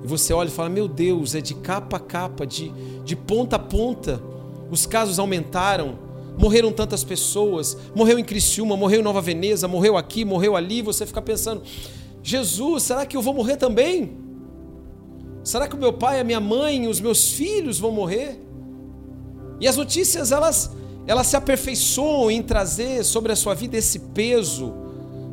e 0.02 0.07
você 0.07 0.33
olha 0.33 0.49
e 0.49 0.50
fala: 0.50 0.69
Meu 0.69 0.88
Deus, 0.88 1.35
é 1.35 1.41
de 1.41 1.55
capa 1.55 1.97
a 1.97 2.00
capa, 2.00 2.45
de, 2.45 2.73
de 3.05 3.14
ponta 3.14 3.57
a 3.57 3.59
ponta, 3.59 4.21
os 4.71 4.85
casos 4.85 5.19
aumentaram 5.19 6.12
morreram 6.37 6.73
tantas 6.73 7.05
pessoas, 7.05 7.76
morreu 7.95 8.19
em 8.19 8.25
Criciúma, 8.25 8.76
morreu 8.76 9.00
em 9.00 9.05
Nova 9.05 9.21
Veneza, 9.21 9.69
morreu 9.69 9.97
aqui, 9.97 10.25
morreu 10.25 10.57
ali, 10.57 10.83
você 10.83 11.07
fica 11.07 11.21
pensando: 11.21 11.62
Jesus, 12.23 12.85
será 12.85 13.07
que 13.07 13.17
eu 13.17 13.23
vou 13.23 13.35
morrer 13.35 13.57
também? 13.57 14.17
Será 15.45 15.67
que 15.67 15.75
o 15.75 15.79
meu 15.79 15.93
pai, 15.93 16.21
a 16.21 16.25
minha 16.25 16.41
mãe, 16.41 16.87
os 16.87 17.00
meus 17.00 17.33
filhos 17.33 17.79
vão 17.79 17.91
morrer? 17.91 18.41
E 19.61 19.67
as 19.67 19.76
notícias 19.76 20.33
elas 20.33 20.71
elas 21.06 21.26
se 21.26 21.37
aperfeiçoam 21.37 22.30
em 22.30 22.42
trazer 22.42 23.04
sobre 23.04 23.32
a 23.32 23.37
sua 23.37 23.54
vida 23.54 23.76
esse 23.76 23.99
peso, 23.99 24.73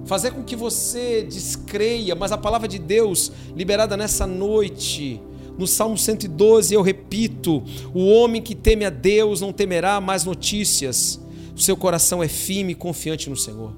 fazer 0.05 0.31
com 0.31 0.43
que 0.43 0.55
você 0.55 1.23
descreia, 1.23 2.15
mas 2.15 2.31
a 2.31 2.37
palavra 2.37 2.67
de 2.67 2.79
Deus 2.79 3.31
liberada 3.55 3.95
nessa 3.95 4.25
noite, 4.25 5.21
no 5.57 5.67
Salmo 5.67 5.97
112, 5.97 6.73
eu 6.73 6.81
repito: 6.81 7.61
o 7.93 8.07
homem 8.07 8.41
que 8.41 8.55
teme 8.55 8.85
a 8.85 8.89
Deus 8.89 9.41
não 9.41 9.51
temerá 9.51 9.99
mais 9.99 10.23
notícias. 10.23 11.19
O 11.55 11.59
seu 11.59 11.75
coração 11.75 12.23
é 12.23 12.29
firme 12.29 12.71
e 12.71 12.75
confiante 12.75 13.29
no 13.29 13.35
Senhor. 13.35 13.73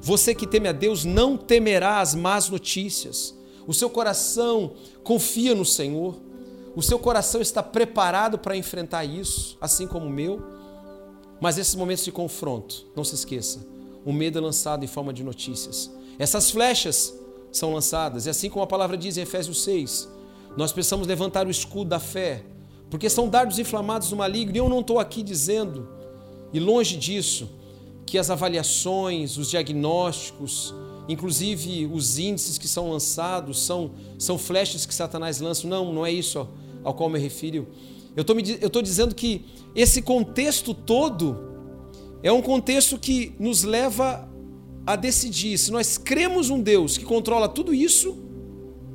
Você 0.00 0.34
que 0.34 0.46
teme 0.46 0.68
a 0.68 0.72
Deus 0.72 1.04
não 1.04 1.36
temerá 1.36 2.00
as 2.00 2.14
más 2.14 2.48
notícias. 2.48 3.36
O 3.66 3.74
seu 3.74 3.90
coração 3.90 4.72
confia 5.04 5.54
no 5.54 5.64
Senhor. 5.64 6.16
O 6.74 6.82
seu 6.82 6.98
coração 6.98 7.40
está 7.40 7.62
preparado 7.62 8.38
para 8.38 8.56
enfrentar 8.56 9.04
isso, 9.04 9.58
assim 9.60 9.86
como 9.86 10.06
o 10.06 10.10
meu. 10.10 10.55
Mas 11.40 11.58
esses 11.58 11.74
momentos 11.74 12.04
de 12.04 12.12
confronto, 12.12 12.86
não 12.94 13.04
se 13.04 13.14
esqueça, 13.14 13.66
o 14.04 14.12
medo 14.12 14.38
é 14.38 14.40
lançado 14.40 14.84
em 14.84 14.88
forma 14.88 15.12
de 15.12 15.22
notícias. 15.22 15.90
Essas 16.18 16.50
flechas 16.50 17.14
são 17.52 17.72
lançadas, 17.74 18.26
e 18.26 18.30
assim 18.30 18.48
como 18.48 18.62
a 18.62 18.66
palavra 18.66 18.96
diz 18.96 19.16
em 19.16 19.22
Efésios 19.22 19.62
6, 19.62 20.08
nós 20.56 20.72
precisamos 20.72 21.06
levantar 21.06 21.46
o 21.46 21.50
escudo 21.50 21.90
da 21.90 21.98
fé, 21.98 22.44
porque 22.90 23.10
são 23.10 23.28
dardos 23.28 23.58
inflamados 23.58 24.10
do 24.10 24.16
maligno, 24.16 24.56
e 24.56 24.58
eu 24.58 24.68
não 24.68 24.80
estou 24.80 24.98
aqui 24.98 25.22
dizendo, 25.22 25.88
e 26.52 26.60
longe 26.60 26.96
disso, 26.96 27.50
que 28.06 28.16
as 28.16 28.30
avaliações, 28.30 29.36
os 29.36 29.50
diagnósticos, 29.50 30.72
inclusive 31.08 31.86
os 31.86 32.18
índices 32.18 32.56
que 32.56 32.68
são 32.68 32.90
lançados, 32.90 33.60
são, 33.60 33.90
são 34.18 34.38
flechas 34.38 34.86
que 34.86 34.94
Satanás 34.94 35.40
lança. 35.40 35.66
Não, 35.66 35.92
não 35.92 36.06
é 36.06 36.12
isso 36.12 36.48
ao, 36.84 36.94
qual 36.94 37.10
me 37.10 37.18
refiro. 37.18 37.66
Eu 38.16 38.22
estou 38.22 38.82
dizendo 38.82 39.14
que 39.14 39.44
esse 39.74 40.00
contexto 40.00 40.72
todo 40.72 41.36
é 42.22 42.32
um 42.32 42.40
contexto 42.40 42.98
que 42.98 43.34
nos 43.38 43.62
leva 43.62 44.28
a 44.86 44.96
decidir 44.96 45.58
se 45.58 45.70
nós 45.70 45.98
cremos 45.98 46.48
um 46.48 46.60
Deus 46.60 46.96
que 46.96 47.04
controla 47.04 47.48
tudo 47.48 47.74
isso 47.74 48.26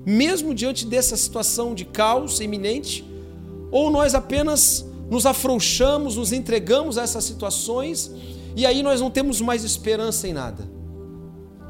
mesmo 0.06 0.54
diante 0.54 0.86
dessa 0.86 1.16
situação 1.16 1.76
de 1.76 1.86
caos 1.86 2.40
iminente, 2.40 3.06
ou 3.72 3.90
nós 3.90 4.16
apenas 4.16 4.86
nos 5.10 5.26
afrouxamos, 5.26 6.16
nos 6.16 6.32
entregamos 6.32 6.98
a 6.98 7.04
essas 7.04 7.24
situações 7.24 8.12
e 8.56 8.66
aí 8.66 8.82
nós 8.82 9.00
não 9.00 9.12
temos 9.12 9.40
mais 9.40 9.64
esperança 9.64 10.28
em 10.28 10.34
nada. 10.34 10.70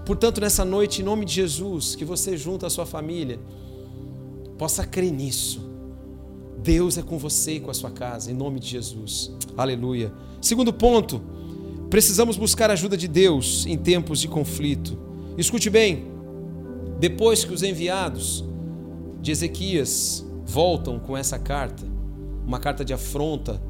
Portanto, 0.05 0.41
nessa 0.41 0.65
noite, 0.65 1.01
em 1.01 1.05
nome 1.05 1.25
de 1.25 1.33
Jesus, 1.33 1.95
que 1.95 2.05
você 2.05 2.37
junto 2.37 2.65
à 2.65 2.69
sua 2.69 2.85
família 2.85 3.39
possa 4.57 4.85
crer 4.85 5.11
nisso. 5.11 5.70
Deus 6.63 6.97
é 6.97 7.01
com 7.01 7.17
você 7.17 7.53
e 7.53 7.59
com 7.59 7.71
a 7.71 7.73
sua 7.73 7.91
casa, 7.91 8.31
em 8.31 8.35
nome 8.35 8.59
de 8.59 8.67
Jesus. 8.67 9.31
Aleluia. 9.57 10.13
Segundo 10.39 10.71
ponto, 10.71 11.21
precisamos 11.89 12.37
buscar 12.37 12.69
a 12.69 12.73
ajuda 12.73 12.95
de 12.95 13.07
Deus 13.07 13.65
em 13.65 13.77
tempos 13.77 14.19
de 14.19 14.27
conflito. 14.27 14.97
Escute 15.37 15.69
bem, 15.69 16.05
depois 16.99 17.43
que 17.43 17.53
os 17.53 17.63
enviados 17.63 18.45
de 19.21 19.31
Ezequias 19.31 20.25
voltam 20.45 20.99
com 20.99 21.17
essa 21.17 21.39
carta, 21.39 21.83
uma 22.45 22.59
carta 22.59 22.85
de 22.85 22.93
afronta, 22.93 23.61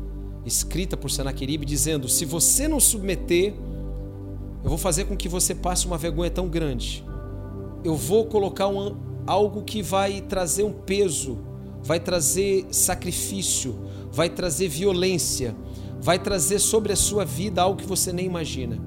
escrita 0.45 0.97
por 0.97 1.09
Senaqueribe, 1.09 1.65
dizendo: 1.65 2.09
Se 2.09 2.25
você 2.25 2.67
não 2.67 2.79
submeter, 2.79 3.53
eu 4.63 4.69
vou 4.69 4.77
fazer 4.77 5.05
com 5.05 5.15
que 5.15 5.29
você 5.29 5.55
passe 5.55 5.85
uma 5.85 5.97
vergonha 5.97 6.29
tão 6.29 6.49
grande. 6.49 7.05
Eu 7.83 7.95
vou 7.95 8.25
colocar 8.25 8.67
um, 8.67 8.97
algo 9.25 9.63
que 9.63 9.81
vai 9.81 10.21
trazer 10.21 10.63
um 10.63 10.73
peso, 10.73 11.37
vai 11.83 11.99
trazer 11.99 12.65
sacrifício, 12.71 13.75
vai 14.11 14.29
trazer 14.29 14.67
violência, 14.67 15.55
vai 15.99 16.19
trazer 16.19 16.59
sobre 16.59 16.93
a 16.93 16.95
sua 16.95 17.25
vida 17.25 17.61
algo 17.61 17.79
que 17.79 17.87
você 17.87 18.11
nem 18.11 18.25
imagina. 18.25 18.79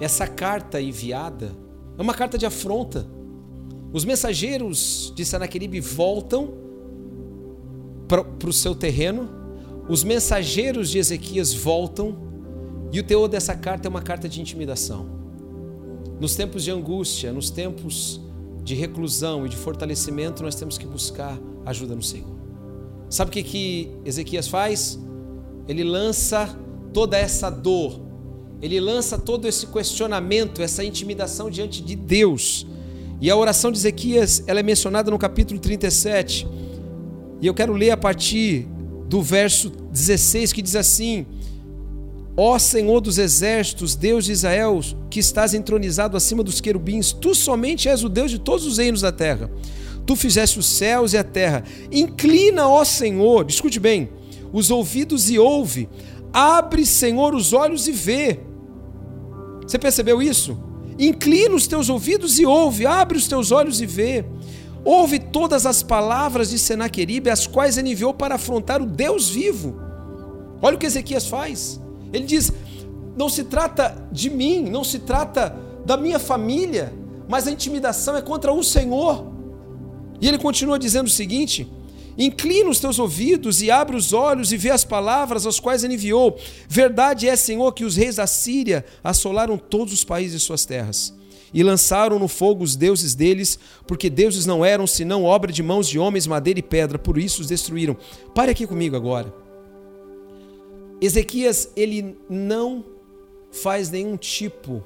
Essa 0.00 0.26
carta 0.26 0.80
enviada 0.80 1.52
é 1.98 2.02
uma 2.02 2.14
carta 2.14 2.38
de 2.38 2.46
afronta. 2.46 3.06
Os 3.92 4.04
mensageiros 4.04 5.12
de 5.14 5.24
Sanaqueribe 5.24 5.80
voltam 5.80 6.54
para 8.08 8.48
o 8.48 8.52
seu 8.52 8.74
terreno, 8.74 9.28
os 9.88 10.02
mensageiros 10.02 10.90
de 10.90 10.98
Ezequias 10.98 11.52
voltam, 11.52 12.30
e 12.92 12.98
o 12.98 13.04
teor 13.04 13.28
dessa 13.28 13.54
carta 13.54 13.86
é 13.86 13.90
uma 13.90 14.02
carta 14.02 14.28
de 14.28 14.40
intimidação. 14.40 15.06
Nos 16.18 16.34
tempos 16.34 16.64
de 16.64 16.70
angústia, 16.70 17.32
nos 17.32 17.50
tempos 17.50 18.20
de 18.64 18.74
reclusão 18.74 19.46
e 19.46 19.48
de 19.48 19.56
fortalecimento, 19.56 20.42
nós 20.42 20.54
temos 20.54 20.76
que 20.76 20.86
buscar 20.86 21.38
ajuda 21.64 21.94
no 21.94 22.02
Senhor. 22.02 22.40
Sabe 23.08 23.30
o 23.30 23.32
que, 23.32 23.42
que 23.42 23.90
Ezequias 24.04 24.48
faz? 24.48 24.98
Ele 25.66 25.82
lança 25.82 26.56
toda 26.92 27.16
essa 27.16 27.50
dor, 27.50 28.00
ele 28.62 28.78
lança 28.80 29.18
todo 29.18 29.48
esse 29.48 29.66
questionamento, 29.66 30.62
essa 30.62 30.84
intimidação 30.84 31.50
diante 31.50 31.82
de 31.82 31.96
Deus. 31.96 32.66
E 33.20 33.30
a 33.30 33.36
oração 33.36 33.70
de 33.70 33.78
Ezequias, 33.78 34.42
ela 34.46 34.60
é 34.60 34.62
mencionada 34.62 35.10
no 35.10 35.18
capítulo 35.18 35.58
37. 35.58 36.46
E 37.40 37.46
eu 37.46 37.54
quero 37.54 37.72
ler 37.72 37.90
a 37.90 37.96
partir 37.96 38.66
do 39.08 39.20
verso 39.22 39.70
16 39.90 40.52
que 40.52 40.62
diz 40.62 40.76
assim: 40.76 41.26
Ó 42.36 42.58
Senhor 42.58 43.00
dos 43.00 43.18
exércitos, 43.18 43.96
Deus 43.96 44.24
de 44.24 44.32
Israel, 44.32 44.80
que 45.10 45.20
estás 45.20 45.52
entronizado 45.52 46.16
acima 46.16 46.42
dos 46.42 46.60
querubins, 46.60 47.12
tu 47.12 47.34
somente 47.34 47.88
és 47.88 48.04
o 48.04 48.08
Deus 48.08 48.30
de 48.30 48.38
todos 48.38 48.66
os 48.66 48.78
reinos 48.78 49.00
da 49.00 49.10
terra. 49.10 49.50
Tu 50.10 50.16
fizeste 50.16 50.58
os 50.58 50.66
céus 50.66 51.12
e 51.12 51.18
a 51.18 51.22
terra. 51.22 51.62
Inclina, 51.92 52.66
ó 52.66 52.84
Senhor, 52.84 53.46
escute 53.48 53.78
bem, 53.78 54.10
os 54.52 54.68
ouvidos 54.68 55.30
e 55.30 55.38
ouve. 55.38 55.88
Abre, 56.32 56.84
Senhor, 56.84 57.32
os 57.32 57.52
olhos 57.52 57.86
e 57.86 57.92
vê. 57.92 58.40
Você 59.62 59.78
percebeu 59.78 60.20
isso? 60.20 60.58
Inclina 60.98 61.54
os 61.54 61.68
teus 61.68 61.88
ouvidos 61.88 62.40
e 62.40 62.44
ouve. 62.44 62.86
Abre 62.86 63.16
os 63.16 63.28
teus 63.28 63.52
olhos 63.52 63.80
e 63.80 63.86
vê. 63.86 64.24
Ouve 64.84 65.20
todas 65.20 65.64
as 65.64 65.80
palavras 65.80 66.50
de 66.50 66.58
Senaqueribe, 66.58 67.30
as 67.30 67.46
quais 67.46 67.78
ele 67.78 67.90
enviou 67.90 68.12
para 68.12 68.34
afrontar 68.34 68.82
o 68.82 68.86
Deus 68.86 69.30
vivo. 69.30 69.80
Olha 70.60 70.74
o 70.74 70.78
que 70.80 70.86
Ezequias 70.86 71.28
faz. 71.28 71.80
Ele 72.12 72.24
diz: 72.24 72.52
não 73.16 73.28
se 73.28 73.44
trata 73.44 74.08
de 74.10 74.28
mim, 74.28 74.60
não 74.60 74.82
se 74.82 74.98
trata 74.98 75.56
da 75.86 75.96
minha 75.96 76.18
família, 76.18 76.92
mas 77.28 77.46
a 77.46 77.52
intimidação 77.52 78.16
é 78.16 78.20
contra 78.20 78.52
o 78.52 78.64
Senhor. 78.64 79.38
E 80.20 80.28
ele 80.28 80.38
continua 80.38 80.78
dizendo 80.78 81.06
o 81.06 81.10
seguinte: 81.10 81.66
Inclina 82.18 82.68
os 82.68 82.80
teus 82.80 82.98
ouvidos 82.98 83.62
e 83.62 83.70
abre 83.70 83.96
os 83.96 84.12
olhos 84.12 84.52
e 84.52 84.56
vê 84.56 84.70
as 84.70 84.84
palavras 84.84 85.46
as 85.46 85.58
quais 85.58 85.84
ele 85.84 85.94
enviou. 85.94 86.38
Verdade 86.68 87.28
é, 87.28 87.34
Senhor, 87.36 87.72
que 87.72 87.84
os 87.84 87.96
reis 87.96 88.16
da 88.16 88.26
Síria 88.26 88.84
assolaram 89.02 89.56
todos 89.56 89.94
os 89.94 90.04
países 90.04 90.40
de 90.40 90.46
suas 90.46 90.64
terras 90.64 91.14
e 91.52 91.62
lançaram 91.62 92.18
no 92.18 92.28
fogo 92.28 92.62
os 92.62 92.76
deuses 92.76 93.14
deles, 93.14 93.58
porque 93.86 94.08
deuses 94.08 94.46
não 94.46 94.64
eram 94.64 94.86
senão 94.86 95.24
obra 95.24 95.50
de 95.50 95.62
mãos 95.62 95.88
de 95.88 95.98
homens, 95.98 96.26
madeira 96.26 96.60
e 96.60 96.62
pedra, 96.62 96.98
por 96.98 97.18
isso 97.18 97.40
os 97.40 97.48
destruíram. 97.48 97.96
Pare 98.34 98.50
aqui 98.50 98.66
comigo 98.66 98.94
agora. 98.94 99.34
Ezequias, 101.00 101.70
ele 101.74 102.16
não 102.28 102.84
faz 103.50 103.90
nenhum 103.90 104.16
tipo 104.16 104.84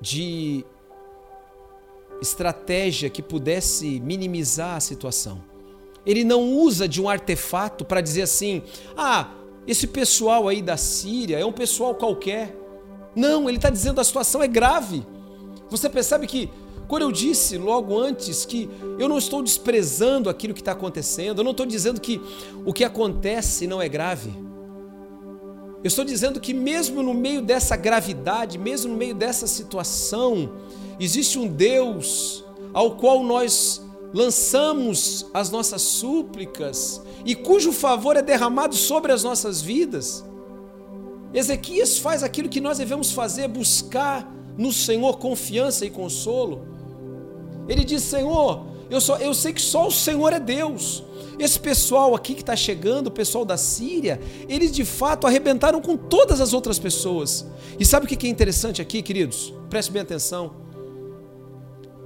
de 0.00 0.64
estratégia 2.22 3.10
que 3.10 3.20
pudesse 3.20 4.00
minimizar 4.00 4.76
a 4.76 4.80
situação. 4.80 5.42
Ele 6.06 6.24
não 6.24 6.52
usa 6.54 6.88
de 6.88 7.02
um 7.02 7.08
artefato 7.08 7.84
para 7.84 8.00
dizer 8.00 8.22
assim: 8.22 8.62
ah, 8.96 9.30
esse 9.66 9.86
pessoal 9.86 10.48
aí 10.48 10.62
da 10.62 10.76
Síria 10.76 11.38
é 11.38 11.44
um 11.44 11.52
pessoal 11.52 11.94
qualquer. 11.94 12.56
Não, 13.14 13.48
ele 13.48 13.58
está 13.58 13.68
dizendo 13.68 14.00
a 14.00 14.04
situação 14.04 14.42
é 14.42 14.48
grave. 14.48 15.06
Você 15.68 15.88
percebe 15.88 16.26
que 16.26 16.48
quando 16.88 17.02
eu 17.02 17.12
disse 17.12 17.56
logo 17.56 17.98
antes 17.98 18.44
que 18.44 18.68
eu 18.98 19.08
não 19.08 19.18
estou 19.18 19.42
desprezando 19.42 20.28
aquilo 20.28 20.54
que 20.54 20.60
está 20.60 20.72
acontecendo, 20.72 21.40
eu 21.40 21.44
não 21.44 21.52
estou 21.52 21.66
dizendo 21.66 22.00
que 22.00 22.20
o 22.64 22.72
que 22.72 22.84
acontece 22.84 23.66
não 23.66 23.80
é 23.80 23.88
grave. 23.88 24.30
Eu 25.82 25.88
estou 25.88 26.04
dizendo 26.04 26.38
que, 26.38 26.54
mesmo 26.54 27.02
no 27.02 27.12
meio 27.12 27.42
dessa 27.42 27.76
gravidade, 27.76 28.56
mesmo 28.56 28.92
no 28.92 28.96
meio 28.96 29.14
dessa 29.14 29.48
situação, 29.48 30.52
existe 30.98 31.38
um 31.38 31.46
Deus 31.46 32.44
ao 32.72 32.96
qual 32.96 33.22
nós 33.22 33.82
lançamos 34.12 35.26
as 35.32 35.50
nossas 35.50 35.82
súplicas 35.82 37.00
e 37.24 37.34
cujo 37.34 37.72
favor 37.72 38.16
é 38.16 38.22
derramado 38.22 38.74
sobre 38.74 39.12
as 39.12 39.22
nossas 39.22 39.62
vidas. 39.62 40.24
Ezequias 41.32 41.98
faz 41.98 42.22
aquilo 42.22 42.48
que 42.48 42.60
nós 42.60 42.78
devemos 42.78 43.12
fazer, 43.12 43.48
buscar 43.48 44.30
no 44.56 44.72
Senhor 44.72 45.18
confiança 45.18 45.86
e 45.86 45.90
consolo. 45.90 46.66
Ele 47.68 47.84
diz: 47.84 48.02
Senhor, 48.02 48.66
eu, 48.90 49.00
só, 49.00 49.16
eu 49.16 49.32
sei 49.32 49.52
que 49.52 49.62
só 49.62 49.86
o 49.86 49.90
Senhor 49.90 50.32
é 50.32 50.40
Deus. 50.40 51.02
Esse 51.38 51.58
pessoal 51.58 52.14
aqui 52.14 52.34
que 52.34 52.42
está 52.42 52.54
chegando, 52.54 53.06
o 53.06 53.10
pessoal 53.10 53.44
da 53.44 53.56
Síria, 53.56 54.20
eles 54.48 54.70
de 54.70 54.84
fato 54.84 55.26
arrebentaram 55.26 55.80
com 55.80 55.96
todas 55.96 56.40
as 56.40 56.52
outras 56.52 56.78
pessoas. 56.78 57.46
E 57.78 57.86
sabe 57.86 58.04
o 58.04 58.08
que 58.08 58.26
é 58.26 58.30
interessante 58.30 58.82
aqui, 58.82 59.00
queridos? 59.00 59.54
Preste 59.70 59.90
bem 59.90 60.02
atenção. 60.02 60.61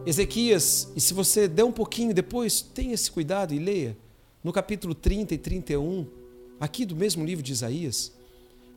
Ezequias, 0.07 0.88
e 0.95 1.01
se 1.01 1.12
você 1.12 1.49
der 1.49 1.64
um 1.64 1.73
pouquinho 1.73 2.14
depois, 2.14 2.61
tenha 2.62 2.95
esse 2.95 3.11
cuidado 3.11 3.53
e 3.53 3.59
leia, 3.59 3.97
no 4.42 4.53
capítulo 4.53 4.95
30 4.95 5.35
e 5.35 5.38
31, 5.38 6.07
aqui 6.61 6.87
do 6.87 6.95
mesmo 6.95 7.25
livro 7.25 7.42
de 7.42 7.51
Isaías, 7.51 8.12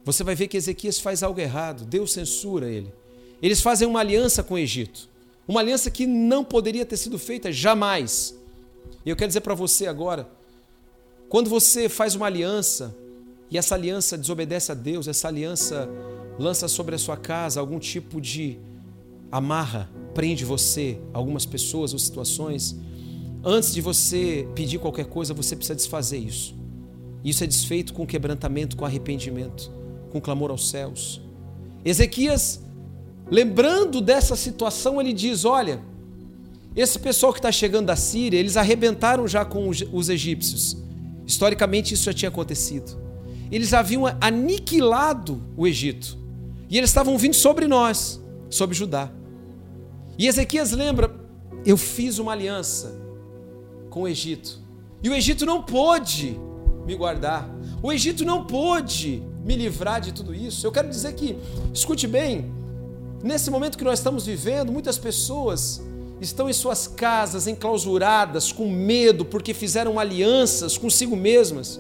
você 0.04 0.24
vai 0.24 0.34
ver 0.34 0.48
que 0.48 0.58
Ezequias 0.58 1.00
faz 1.00 1.22
algo 1.22 1.40
errado, 1.40 1.86
Deus 1.86 2.14
censura 2.14 2.68
ele. 2.68 2.92
Eles 3.44 3.62
fazem 3.62 3.88
uma 3.88 4.00
aliança 4.00 4.42
com 4.42 4.56
o 4.56 4.58
Egito, 4.58 5.08
uma 5.48 5.60
aliança 5.60 5.92
que 5.92 6.08
não 6.08 6.44
poderia 6.44 6.84
ter 6.84 6.98
sido 6.98 7.20
feita 7.20 7.52
jamais. 7.52 8.36
E 9.06 9.10
eu 9.12 9.16
quero 9.16 9.28
dizer 9.28 9.42
para 9.42 9.54
você 9.54 9.86
agora, 9.86 10.28
quando 11.30 11.48
você 11.48 11.88
faz 11.88 12.16
uma 12.16 12.26
aliança 12.26 12.96
e 13.52 13.58
essa 13.58 13.76
aliança 13.76 14.18
desobedece 14.18 14.72
a 14.72 14.76
Deus, 14.76 15.08
essa 15.08 15.28
aliança 15.28 15.88
lança 16.40 16.68
sobre 16.68 16.96
a 16.96 16.98
sua 16.98 17.18
casa 17.18 17.60
algum 17.60 17.78
tipo 17.78 18.20
de 18.20 18.58
amarra, 19.32 19.90
prende 20.20 20.44
você, 20.44 21.00
algumas 21.14 21.46
pessoas 21.46 21.94
ou 21.94 21.98
situações, 21.98 22.76
antes 23.42 23.74
de 23.74 23.80
você 23.80 24.46
pedir 24.54 24.78
qualquer 24.78 25.06
coisa, 25.06 25.34
você 25.34 25.56
precisa 25.56 25.78
desfazer 25.78 26.18
isso. 26.18 26.54
Isso 27.24 27.42
é 27.42 27.48
desfeito 27.48 27.94
com 27.94 28.06
quebrantamento, 28.06 28.76
com 28.76 28.84
arrependimento, 28.84 29.72
com 30.12 30.20
clamor 30.20 30.52
aos 30.52 30.70
céus. 30.70 31.22
Ezequias, 31.86 32.62
lembrando 33.32 34.02
dessa 34.02 34.36
situação, 34.36 35.00
ele 35.00 35.14
diz: 35.14 35.46
Olha, 35.46 35.80
esse 36.76 37.00
pessoal 37.00 37.32
que 37.32 37.40
está 37.40 37.50
chegando 37.50 37.86
da 37.86 37.96
Síria, 37.96 38.38
eles 38.38 38.58
arrebentaram 38.58 39.26
já 39.26 39.46
com 39.46 39.70
os 39.70 40.10
egípcios. 40.10 40.76
Historicamente, 41.26 41.94
isso 41.94 42.04
já 42.04 42.14
tinha 42.14 42.28
acontecido. 42.28 42.92
Eles 43.50 43.74
haviam 43.74 44.04
aniquilado 44.20 45.42
o 45.56 45.66
Egito. 45.66 46.18
E 46.70 46.78
eles 46.78 46.90
estavam 46.90 47.18
vindo 47.18 47.36
sobre 47.36 47.70
nós, 47.70 48.22
sobre 48.50 48.76
Judá. 48.76 49.14
E 50.20 50.28
Ezequias 50.28 50.74
lembra: 50.74 51.10
eu 51.66 51.78
fiz 51.78 52.20
uma 52.20 52.34
aliança 52.34 52.94
com 53.90 54.02
o 54.02 54.08
Egito. 54.08 54.60
E 55.02 55.10
o 55.10 55.16
Egito 55.16 55.46
não 55.46 55.64
pôde 55.64 56.38
me 56.86 56.94
guardar. 56.94 57.50
O 57.82 57.90
Egito 57.90 58.26
não 58.26 58.44
pôde 58.44 59.24
me 59.46 59.56
livrar 59.56 60.02
de 60.02 60.12
tudo 60.12 60.36
isso. 60.36 60.68
Eu 60.68 60.74
quero 60.74 60.90
dizer 60.90 61.14
que, 61.14 61.38
escute 61.74 62.06
bem, 62.06 62.52
nesse 63.24 63.50
momento 63.50 63.78
que 63.78 63.84
nós 63.84 64.00
estamos 64.00 64.26
vivendo, 64.26 64.74
muitas 64.74 64.98
pessoas 64.98 65.82
estão 66.20 66.50
em 66.50 66.54
suas 66.54 66.86
casas 66.86 67.48
enclausuradas, 67.48 68.52
com 68.52 68.70
medo, 68.70 69.24
porque 69.24 69.54
fizeram 69.54 69.98
alianças 69.98 70.78
consigo 70.78 71.16
mesmas, 71.16 71.80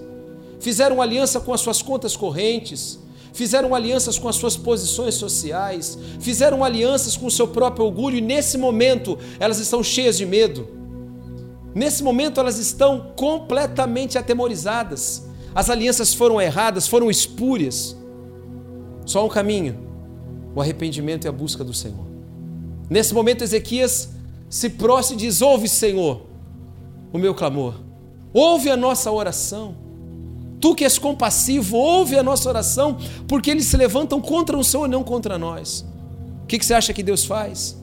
fizeram 0.61 1.01
aliança 1.01 1.41
com 1.41 1.53
as 1.53 1.59
suas 1.59 1.81
contas 1.81 2.15
correntes, 2.15 2.97
fizeram 3.33 3.73
alianças 3.75 4.17
com 4.17 4.27
as 4.27 4.35
suas 4.35 4.57
posições 4.57 5.15
sociais, 5.15 5.97
fizeram 6.19 6.63
alianças 6.63 7.15
com 7.15 7.27
o 7.27 7.31
seu 7.31 7.47
próprio 7.47 7.85
orgulho 7.85 8.17
e 8.17 8.21
nesse 8.21 8.57
momento 8.57 9.17
elas 9.39 9.59
estão 9.59 9.83
cheias 9.83 10.17
de 10.17 10.25
medo. 10.25 10.67
Nesse 11.73 12.03
momento 12.03 12.39
elas 12.39 12.57
estão 12.57 13.13
completamente 13.15 14.17
atemorizadas. 14.17 15.27
As 15.53 15.69
alianças 15.69 16.13
foram 16.13 16.41
erradas, 16.41 16.87
foram 16.87 17.09
espúrias. 17.09 17.95
Só 19.05 19.25
um 19.25 19.29
caminho: 19.29 19.77
o 20.55 20.61
arrependimento 20.61 21.25
e 21.25 21.27
a 21.27 21.31
busca 21.31 21.63
do 21.63 21.73
Senhor. 21.73 22.07
Nesse 22.89 23.13
momento, 23.13 23.43
Ezequias 23.43 24.09
se 24.49 24.69
prostre 24.71 25.15
e 25.15 25.19
diz: 25.19 25.41
Ouve, 25.41 25.69
Senhor, 25.69 26.23
o 27.13 27.17
meu 27.17 27.35
clamor, 27.35 27.75
ouve 28.33 28.69
a 28.69 28.77
nossa 28.77 29.11
oração. 29.11 29.88
Tu 30.59 30.75
que 30.75 30.83
és 30.83 30.97
compassivo, 30.97 31.77
ouve 31.77 32.17
a 32.17 32.23
nossa 32.23 32.49
oração, 32.49 32.97
porque 33.27 33.49
eles 33.49 33.65
se 33.65 33.77
levantam 33.77 34.19
contra 34.19 34.57
o 34.57 34.63
Senhor 34.63 34.87
e 34.87 34.89
não 34.89 35.03
contra 35.03 35.37
nós. 35.37 35.85
O 36.43 36.47
que, 36.47 36.61
você 36.61 36.73
acha 36.73 36.93
que 36.93 37.03
Deus 37.03 37.23
faz? 37.25 37.77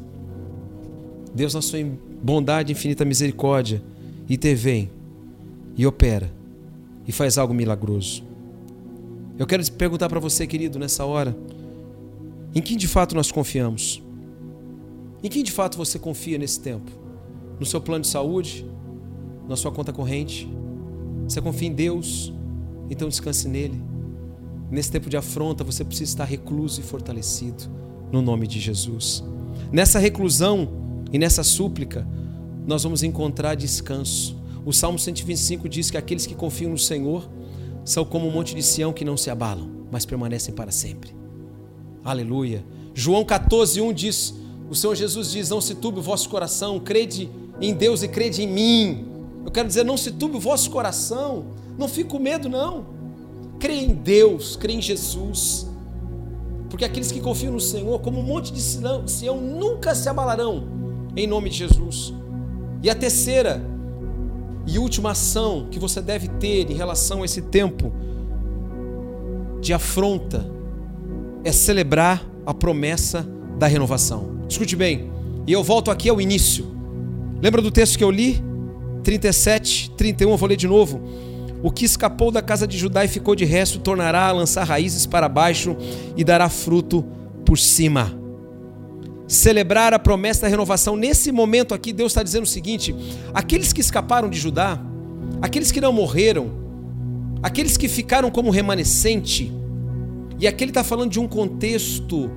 Deus, 1.34 1.54
na 1.54 1.62
sua 1.62 1.80
bondade 2.22 2.72
infinita 2.72 3.04
misericórdia, 3.04 3.82
intervém 4.28 4.90
e 5.76 5.86
opera 5.86 6.30
e 7.06 7.12
faz 7.12 7.38
algo 7.38 7.54
milagroso. 7.54 8.24
Eu 9.38 9.46
quero 9.46 9.70
perguntar 9.72 10.08
para 10.08 10.18
você, 10.18 10.46
querido, 10.46 10.78
nessa 10.78 11.04
hora, 11.04 11.36
em 12.54 12.60
quem 12.60 12.76
de 12.76 12.88
fato 12.88 13.14
nós 13.14 13.30
confiamos? 13.30 14.02
Em 15.22 15.28
quem 15.28 15.42
de 15.42 15.52
fato 15.52 15.76
você 15.76 15.98
confia 15.98 16.38
nesse 16.38 16.60
tempo? 16.60 16.90
No 17.60 17.66
seu 17.66 17.80
plano 17.80 18.02
de 18.02 18.08
saúde? 18.08 18.66
Na 19.48 19.56
sua 19.56 19.70
conta 19.70 19.92
corrente? 19.92 20.48
Você 21.28 21.40
confia 21.40 21.68
em 21.68 21.72
Deus? 21.72 22.32
Então 22.90 23.08
descanse 23.08 23.48
nele. 23.48 23.82
Nesse 24.70 24.90
tempo 24.90 25.08
de 25.08 25.16
afronta, 25.16 25.62
você 25.62 25.84
precisa 25.84 26.10
estar 26.10 26.24
recluso 26.24 26.80
e 26.80 26.82
fortalecido, 26.82 27.64
no 28.10 28.20
nome 28.20 28.46
de 28.46 28.58
Jesus. 28.58 29.22
Nessa 29.70 29.98
reclusão 29.98 30.68
e 31.12 31.18
nessa 31.18 31.42
súplica, 31.42 32.06
nós 32.66 32.82
vamos 32.82 33.02
encontrar 33.02 33.54
descanso. 33.54 34.36
O 34.64 34.72
Salmo 34.72 34.98
125 34.98 35.68
diz 35.68 35.90
que 35.90 35.96
aqueles 35.96 36.26
que 36.26 36.34
confiam 36.34 36.72
no 36.72 36.78
Senhor 36.78 37.30
são 37.84 38.04
como 38.04 38.26
um 38.26 38.32
monte 38.32 38.54
de 38.54 38.62
Sião 38.62 38.92
que 38.92 39.04
não 39.04 39.16
se 39.16 39.30
abalam, 39.30 39.70
mas 39.90 40.04
permanecem 40.04 40.52
para 40.52 40.72
sempre. 40.72 41.14
Aleluia. 42.04 42.64
João 42.92 43.24
14, 43.24 43.80
1 43.80 43.92
diz: 43.92 44.34
O 44.68 44.74
Senhor 44.74 44.96
Jesus 44.96 45.30
diz: 45.30 45.50
Não 45.50 45.60
se 45.60 45.76
turbe 45.76 46.00
o 46.00 46.02
vosso 46.02 46.28
coração, 46.28 46.80
crede 46.80 47.30
em 47.60 47.74
Deus 47.74 48.02
e 48.02 48.08
crede 48.08 48.42
em 48.42 48.48
mim. 48.48 49.04
Eu 49.44 49.50
quero 49.50 49.68
dizer, 49.68 49.84
não 49.84 49.96
se 49.96 50.10
turbe 50.10 50.36
o 50.36 50.40
vosso 50.40 50.70
coração, 50.70 51.46
não 51.78 51.88
fique 51.88 52.10
com 52.10 52.18
medo, 52.18 52.48
não. 52.48 52.86
Creia 53.58 53.84
em 53.84 53.94
Deus, 53.94 54.56
creia 54.56 54.76
em 54.76 54.82
Jesus. 54.82 55.68
Porque 56.68 56.84
aqueles 56.84 57.10
que 57.10 57.20
confiam 57.20 57.52
no 57.52 57.60
Senhor, 57.60 58.00
como 58.00 58.20
um 58.20 58.22
monte 58.22 58.52
de 58.52 58.60
Sião, 58.60 59.40
nunca 59.40 59.94
se 59.94 60.08
abalarão, 60.08 60.64
em 61.16 61.26
nome 61.26 61.48
de 61.48 61.58
Jesus. 61.58 62.12
E 62.82 62.90
a 62.90 62.94
terceira 62.94 63.62
e 64.66 64.78
última 64.78 65.12
ação 65.12 65.68
que 65.70 65.78
você 65.78 66.00
deve 66.00 66.28
ter 66.28 66.70
em 66.70 66.74
relação 66.74 67.22
a 67.22 67.24
esse 67.24 67.40
tempo 67.42 67.92
de 69.60 69.72
afronta 69.72 70.50
é 71.44 71.52
celebrar 71.52 72.28
a 72.44 72.52
promessa 72.52 73.26
da 73.58 73.66
renovação. 73.66 74.40
Escute 74.48 74.76
bem, 74.76 75.10
e 75.46 75.52
eu 75.52 75.62
volto 75.62 75.90
aqui 75.90 76.08
ao 76.08 76.20
início. 76.20 76.66
Lembra 77.40 77.62
do 77.62 77.70
texto 77.70 77.96
que 77.96 78.04
eu 78.04 78.10
li? 78.10 78.42
37, 79.02 79.92
31, 79.92 80.30
eu 80.30 80.36
vou 80.36 80.48
ler 80.48 80.56
de 80.56 80.66
novo. 80.66 81.00
O 81.66 81.70
que 81.72 81.84
escapou 81.84 82.30
da 82.30 82.40
casa 82.40 82.64
de 82.64 82.78
Judá 82.78 83.04
e 83.04 83.08
ficou 83.08 83.34
de 83.34 83.44
resto, 83.44 83.80
tornará 83.80 84.28
a 84.28 84.30
lançar 84.30 84.62
raízes 84.62 85.04
para 85.04 85.28
baixo 85.28 85.76
e 86.16 86.22
dará 86.22 86.48
fruto 86.48 87.04
por 87.44 87.58
cima. 87.58 88.16
Celebrar 89.26 89.92
a 89.92 89.98
promessa 89.98 90.42
da 90.42 90.46
renovação. 90.46 90.94
Nesse 90.94 91.32
momento 91.32 91.74
aqui, 91.74 91.92
Deus 91.92 92.12
está 92.12 92.22
dizendo 92.22 92.44
o 92.44 92.46
seguinte: 92.46 92.94
aqueles 93.34 93.72
que 93.72 93.80
escaparam 93.80 94.30
de 94.30 94.38
Judá, 94.38 94.80
aqueles 95.42 95.72
que 95.72 95.80
não 95.80 95.92
morreram, 95.92 96.52
aqueles 97.42 97.76
que 97.76 97.88
ficaram 97.88 98.30
como 98.30 98.52
remanescente, 98.52 99.52
e 100.38 100.46
aqui 100.46 100.62
ele 100.62 100.70
está 100.70 100.84
falando 100.84 101.10
de 101.10 101.18
um 101.18 101.26
contexto 101.26 102.30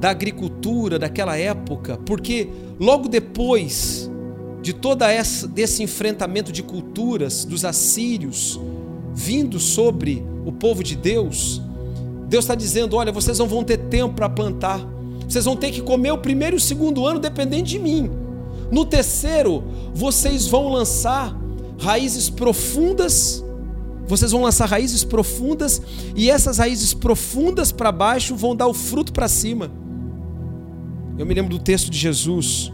da 0.00 0.10
agricultura 0.10 0.98
daquela 0.98 1.36
época, 1.36 1.98
porque 1.98 2.48
logo 2.80 3.08
depois 3.08 4.10
de 4.62 4.72
toda 4.72 5.10
essa 5.10 5.46
desse 5.46 5.82
enfrentamento 5.82 6.52
de 6.52 6.62
culturas 6.62 7.44
dos 7.44 7.64
assírios 7.64 8.60
vindo 9.14 9.58
sobre 9.58 10.24
o 10.44 10.52
povo 10.52 10.82
de 10.82 10.96
Deus, 10.96 11.60
Deus 12.28 12.44
está 12.44 12.54
dizendo: 12.54 12.96
olha, 12.96 13.12
vocês 13.12 13.38
não 13.38 13.46
vão 13.46 13.64
ter 13.64 13.76
tempo 13.76 14.14
para 14.14 14.28
plantar, 14.28 14.80
vocês 15.28 15.44
vão 15.44 15.56
ter 15.56 15.70
que 15.70 15.82
comer 15.82 16.12
o 16.12 16.18
primeiro 16.18 16.56
e 16.56 16.58
o 16.58 16.60
segundo 16.60 17.06
ano 17.06 17.18
dependente 17.18 17.70
de 17.70 17.78
mim. 17.78 18.10
No 18.70 18.84
terceiro, 18.84 19.64
vocês 19.92 20.46
vão 20.46 20.68
lançar 20.68 21.36
raízes 21.80 22.30
profundas, 22.30 23.44
vocês 24.06 24.30
vão 24.30 24.42
lançar 24.42 24.68
raízes 24.68 25.02
profundas, 25.02 25.82
e 26.14 26.30
essas 26.30 26.58
raízes 26.58 26.94
profundas 26.94 27.72
para 27.72 27.90
baixo 27.90 28.36
vão 28.36 28.54
dar 28.54 28.68
o 28.68 28.74
fruto 28.74 29.12
para 29.12 29.26
cima. 29.26 29.70
Eu 31.18 31.26
me 31.26 31.34
lembro 31.34 31.50
do 31.50 31.62
texto 31.62 31.90
de 31.90 31.98
Jesus, 31.98 32.72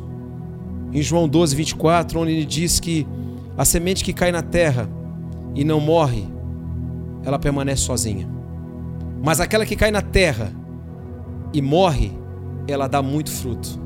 em 0.96 1.02
João 1.02 1.28
12, 1.28 1.54
24, 1.54 2.18
onde 2.18 2.32
ele 2.32 2.46
diz 2.46 2.80
que 2.80 3.06
a 3.54 3.66
semente 3.66 4.02
que 4.02 4.14
cai 4.14 4.32
na 4.32 4.40
terra 4.40 4.88
e 5.54 5.62
não 5.62 5.78
morre, 5.78 6.24
ela 7.22 7.38
permanece 7.38 7.82
sozinha. 7.82 8.26
Mas 9.22 9.38
aquela 9.38 9.66
que 9.66 9.76
cai 9.76 9.90
na 9.90 10.00
terra 10.00 10.50
e 11.52 11.60
morre, 11.60 12.12
ela 12.66 12.88
dá 12.88 13.02
muito 13.02 13.30
fruto. 13.30 13.78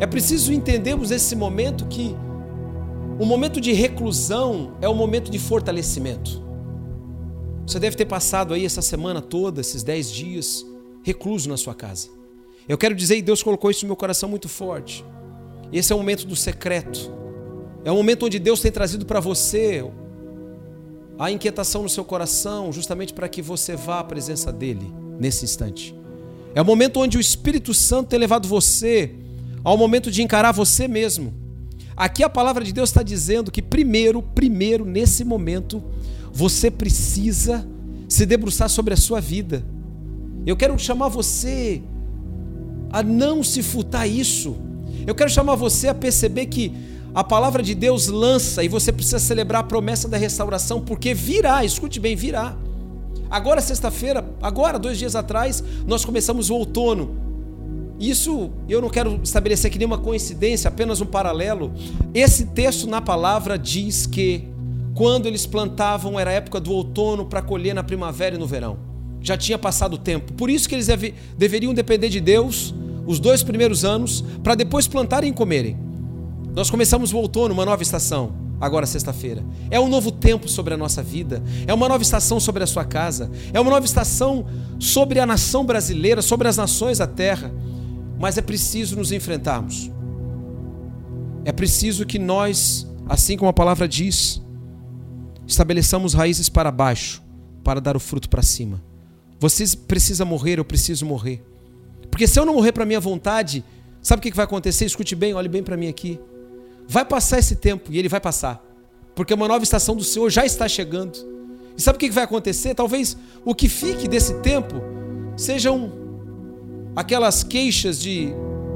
É 0.00 0.08
preciso 0.08 0.52
entendermos 0.52 1.10
nesse 1.10 1.36
momento 1.36 1.86
que 1.86 2.16
o 3.20 3.24
momento 3.24 3.60
de 3.60 3.72
reclusão 3.72 4.76
é 4.80 4.88
o 4.88 4.94
momento 4.94 5.30
de 5.30 5.38
fortalecimento. 5.38 6.42
Você 7.64 7.78
deve 7.78 7.94
ter 7.94 8.06
passado 8.06 8.54
aí 8.54 8.64
essa 8.66 8.82
semana 8.82 9.22
toda, 9.22 9.60
esses 9.60 9.84
dez 9.84 10.10
dias, 10.10 10.66
recluso 11.04 11.48
na 11.48 11.56
sua 11.56 11.76
casa. 11.76 12.08
Eu 12.68 12.76
quero 12.76 12.92
dizer, 12.92 13.22
Deus 13.22 13.40
colocou 13.40 13.70
isso 13.70 13.84
no 13.84 13.90
meu 13.90 13.96
coração 13.96 14.28
muito 14.28 14.48
forte. 14.48 15.04
Esse 15.74 15.92
é 15.92 15.96
o 15.96 15.98
momento 15.98 16.24
do 16.24 16.36
secreto. 16.36 17.12
É 17.84 17.90
o 17.90 17.96
momento 17.96 18.26
onde 18.26 18.38
Deus 18.38 18.60
tem 18.60 18.70
trazido 18.70 19.04
para 19.04 19.18
você 19.18 19.84
a 21.18 21.32
inquietação 21.32 21.82
no 21.82 21.88
seu 21.88 22.04
coração, 22.04 22.72
justamente 22.72 23.12
para 23.12 23.28
que 23.28 23.42
você 23.42 23.74
vá 23.74 23.98
à 23.98 24.04
presença 24.04 24.52
dele 24.52 24.94
nesse 25.18 25.44
instante. 25.44 25.92
É 26.54 26.62
o 26.62 26.64
momento 26.64 27.00
onde 27.00 27.18
o 27.18 27.20
Espírito 27.20 27.74
Santo 27.74 28.10
tem 28.10 28.20
levado 28.20 28.46
você 28.46 29.16
ao 29.64 29.76
momento 29.76 30.12
de 30.12 30.22
encarar 30.22 30.52
você 30.52 30.86
mesmo. 30.86 31.34
Aqui 31.96 32.22
a 32.22 32.30
palavra 32.30 32.62
de 32.62 32.72
Deus 32.72 32.90
está 32.90 33.02
dizendo 33.02 33.50
que 33.50 33.60
primeiro, 33.60 34.22
primeiro 34.22 34.84
nesse 34.84 35.24
momento, 35.24 35.82
você 36.32 36.70
precisa 36.70 37.68
se 38.08 38.24
debruçar 38.24 38.68
sobre 38.68 38.94
a 38.94 38.96
sua 38.96 39.20
vida. 39.20 39.64
Eu 40.46 40.56
quero 40.56 40.78
chamar 40.78 41.08
você 41.08 41.82
a 42.92 43.02
não 43.02 43.42
se 43.42 43.60
furtar 43.60 44.06
isso. 44.06 44.56
Eu 45.06 45.14
quero 45.14 45.30
chamar 45.30 45.54
você 45.54 45.88
a 45.88 45.94
perceber 45.94 46.46
que 46.46 46.72
a 47.14 47.22
palavra 47.22 47.62
de 47.62 47.74
Deus 47.74 48.08
lança 48.08 48.64
e 48.64 48.68
você 48.68 48.92
precisa 48.92 49.18
celebrar 49.18 49.60
a 49.60 49.64
promessa 49.64 50.08
da 50.08 50.16
restauração, 50.16 50.80
porque 50.80 51.14
virá, 51.14 51.64
escute 51.64 52.00
bem, 52.00 52.16
virá. 52.16 52.56
Agora, 53.30 53.60
sexta-feira, 53.60 54.24
agora, 54.42 54.78
dois 54.78 54.98
dias 54.98 55.14
atrás, 55.14 55.62
nós 55.86 56.04
começamos 56.04 56.50
o 56.50 56.54
outono. 56.54 57.16
Isso 58.00 58.50
eu 58.68 58.80
não 58.80 58.90
quero 58.90 59.20
estabelecer 59.22 59.68
aqui 59.68 59.78
nenhuma 59.78 59.98
coincidência, 59.98 60.68
apenas 60.68 61.00
um 61.00 61.06
paralelo. 61.06 61.72
Esse 62.12 62.46
texto 62.46 62.88
na 62.88 63.00
palavra 63.00 63.56
diz 63.56 64.06
que 64.06 64.48
quando 64.94 65.26
eles 65.26 65.46
plantavam 65.46 66.18
era 66.18 66.32
época 66.32 66.58
do 66.58 66.72
outono 66.72 67.24
para 67.24 67.42
colher 67.42 67.74
na 67.74 67.84
primavera 67.84 68.34
e 68.34 68.38
no 68.38 68.46
verão. 68.46 68.78
Já 69.20 69.36
tinha 69.36 69.58
passado 69.58 69.94
o 69.94 69.98
tempo. 69.98 70.32
Por 70.32 70.50
isso 70.50 70.68
que 70.68 70.74
eles 70.74 70.88
deve, 70.88 71.14
deveriam 71.38 71.72
depender 71.72 72.08
de 72.08 72.20
Deus 72.20 72.74
os 73.06 73.18
dois 73.18 73.42
primeiros 73.42 73.84
anos, 73.84 74.24
para 74.42 74.54
depois 74.54 74.86
plantarem 74.86 75.30
e 75.30 75.34
comerem. 75.34 75.76
Nós 76.54 76.70
começamos 76.70 77.12
o 77.12 77.16
outono, 77.18 77.52
uma 77.52 77.64
nova 77.64 77.82
estação, 77.82 78.34
agora 78.60 78.86
sexta-feira. 78.86 79.44
É 79.70 79.78
um 79.78 79.88
novo 79.88 80.12
tempo 80.12 80.48
sobre 80.48 80.74
a 80.74 80.76
nossa 80.76 81.02
vida, 81.02 81.42
é 81.66 81.74
uma 81.74 81.88
nova 81.88 82.02
estação 82.02 82.38
sobre 82.38 82.62
a 82.62 82.66
sua 82.66 82.84
casa, 82.84 83.30
é 83.52 83.60
uma 83.60 83.70
nova 83.70 83.84
estação 83.84 84.46
sobre 84.78 85.18
a 85.18 85.26
nação 85.26 85.64
brasileira, 85.64 86.22
sobre 86.22 86.48
as 86.48 86.56
nações 86.56 86.98
da 86.98 87.06
terra. 87.06 87.52
Mas 88.18 88.38
é 88.38 88.42
preciso 88.42 88.96
nos 88.96 89.10
enfrentarmos. 89.10 89.90
É 91.44 91.52
preciso 91.52 92.06
que 92.06 92.18
nós, 92.18 92.86
assim 93.08 93.36
como 93.36 93.50
a 93.50 93.52
palavra 93.52 93.86
diz, 93.86 94.40
estabeleçamos 95.46 96.14
raízes 96.14 96.48
para 96.48 96.70
baixo, 96.70 97.22
para 97.62 97.80
dar 97.80 97.96
o 97.96 98.00
fruto 98.00 98.28
para 98.28 98.42
cima. 98.42 98.82
Você 99.40 99.76
precisa 99.76 100.24
morrer, 100.24 100.58
eu 100.58 100.64
preciso 100.64 101.04
morrer. 101.04 101.44
Porque 102.10 102.26
se 102.26 102.38
eu 102.38 102.44
não 102.44 102.54
morrer 102.54 102.72
para 102.72 102.84
minha 102.84 103.00
vontade, 103.00 103.64
sabe 104.00 104.20
o 104.20 104.22
que 104.22 104.34
vai 104.36 104.44
acontecer? 104.44 104.84
Escute 104.84 105.14
bem, 105.14 105.34
olhe 105.34 105.48
bem 105.48 105.62
para 105.62 105.76
mim 105.76 105.88
aqui. 105.88 106.20
Vai 106.86 107.04
passar 107.04 107.38
esse 107.38 107.56
tempo 107.56 107.92
e 107.92 107.98
ele 107.98 108.08
vai 108.08 108.20
passar. 108.20 108.64
Porque 109.14 109.32
uma 109.32 109.48
nova 109.48 109.62
estação 109.62 109.96
do 109.96 110.04
Senhor 110.04 110.28
já 110.30 110.44
está 110.44 110.68
chegando. 110.68 111.18
E 111.76 111.82
sabe 111.82 111.96
o 111.96 111.98
que 111.98 112.10
vai 112.10 112.24
acontecer? 112.24 112.74
Talvez 112.74 113.16
o 113.44 113.54
que 113.54 113.68
fique 113.68 114.06
desse 114.06 114.34
tempo 114.40 114.76
sejam 115.36 115.92
aquelas 116.94 117.42
queixas 117.42 118.00
de 118.00 118.32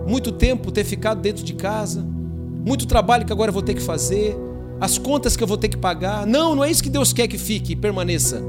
muito 0.07 0.33
tempo 0.33 0.73
ter 0.73 0.85
ficado 0.85 1.21
dentro 1.21 1.45
de 1.45 1.53
casa, 1.55 2.03
muito 2.03 2.87
trabalho 2.87 3.25
que 3.25 3.33
agora 3.33 3.51
eu 3.51 3.53
vou 3.53 3.62
ter 3.62 3.75
que 3.75 3.83
fazer, 3.83 4.37
as 4.81 4.99
contas 4.99 5.37
que 5.37 5.43
eu 5.43 5.47
vou 5.47 5.57
ter 5.57 5.69
que 5.69 5.77
pagar. 5.77 6.27
Não, 6.27 6.55
não 6.55 6.64
é 6.64 6.71
isso 6.71 6.83
que 6.83 6.91
Deus 6.91 7.12
quer 7.12 7.29
que 7.29 7.38
fique 7.38 7.73
e 7.73 7.77
permaneça. 7.77 8.43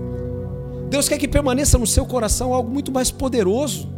Deus 0.89 1.07
quer 1.07 1.17
que 1.17 1.27
permaneça 1.27 1.77
no 1.77 1.85
seu 1.85 2.05
coração 2.05 2.53
algo 2.53 2.71
muito 2.71 2.91
mais 2.91 3.11
poderoso. 3.11 3.89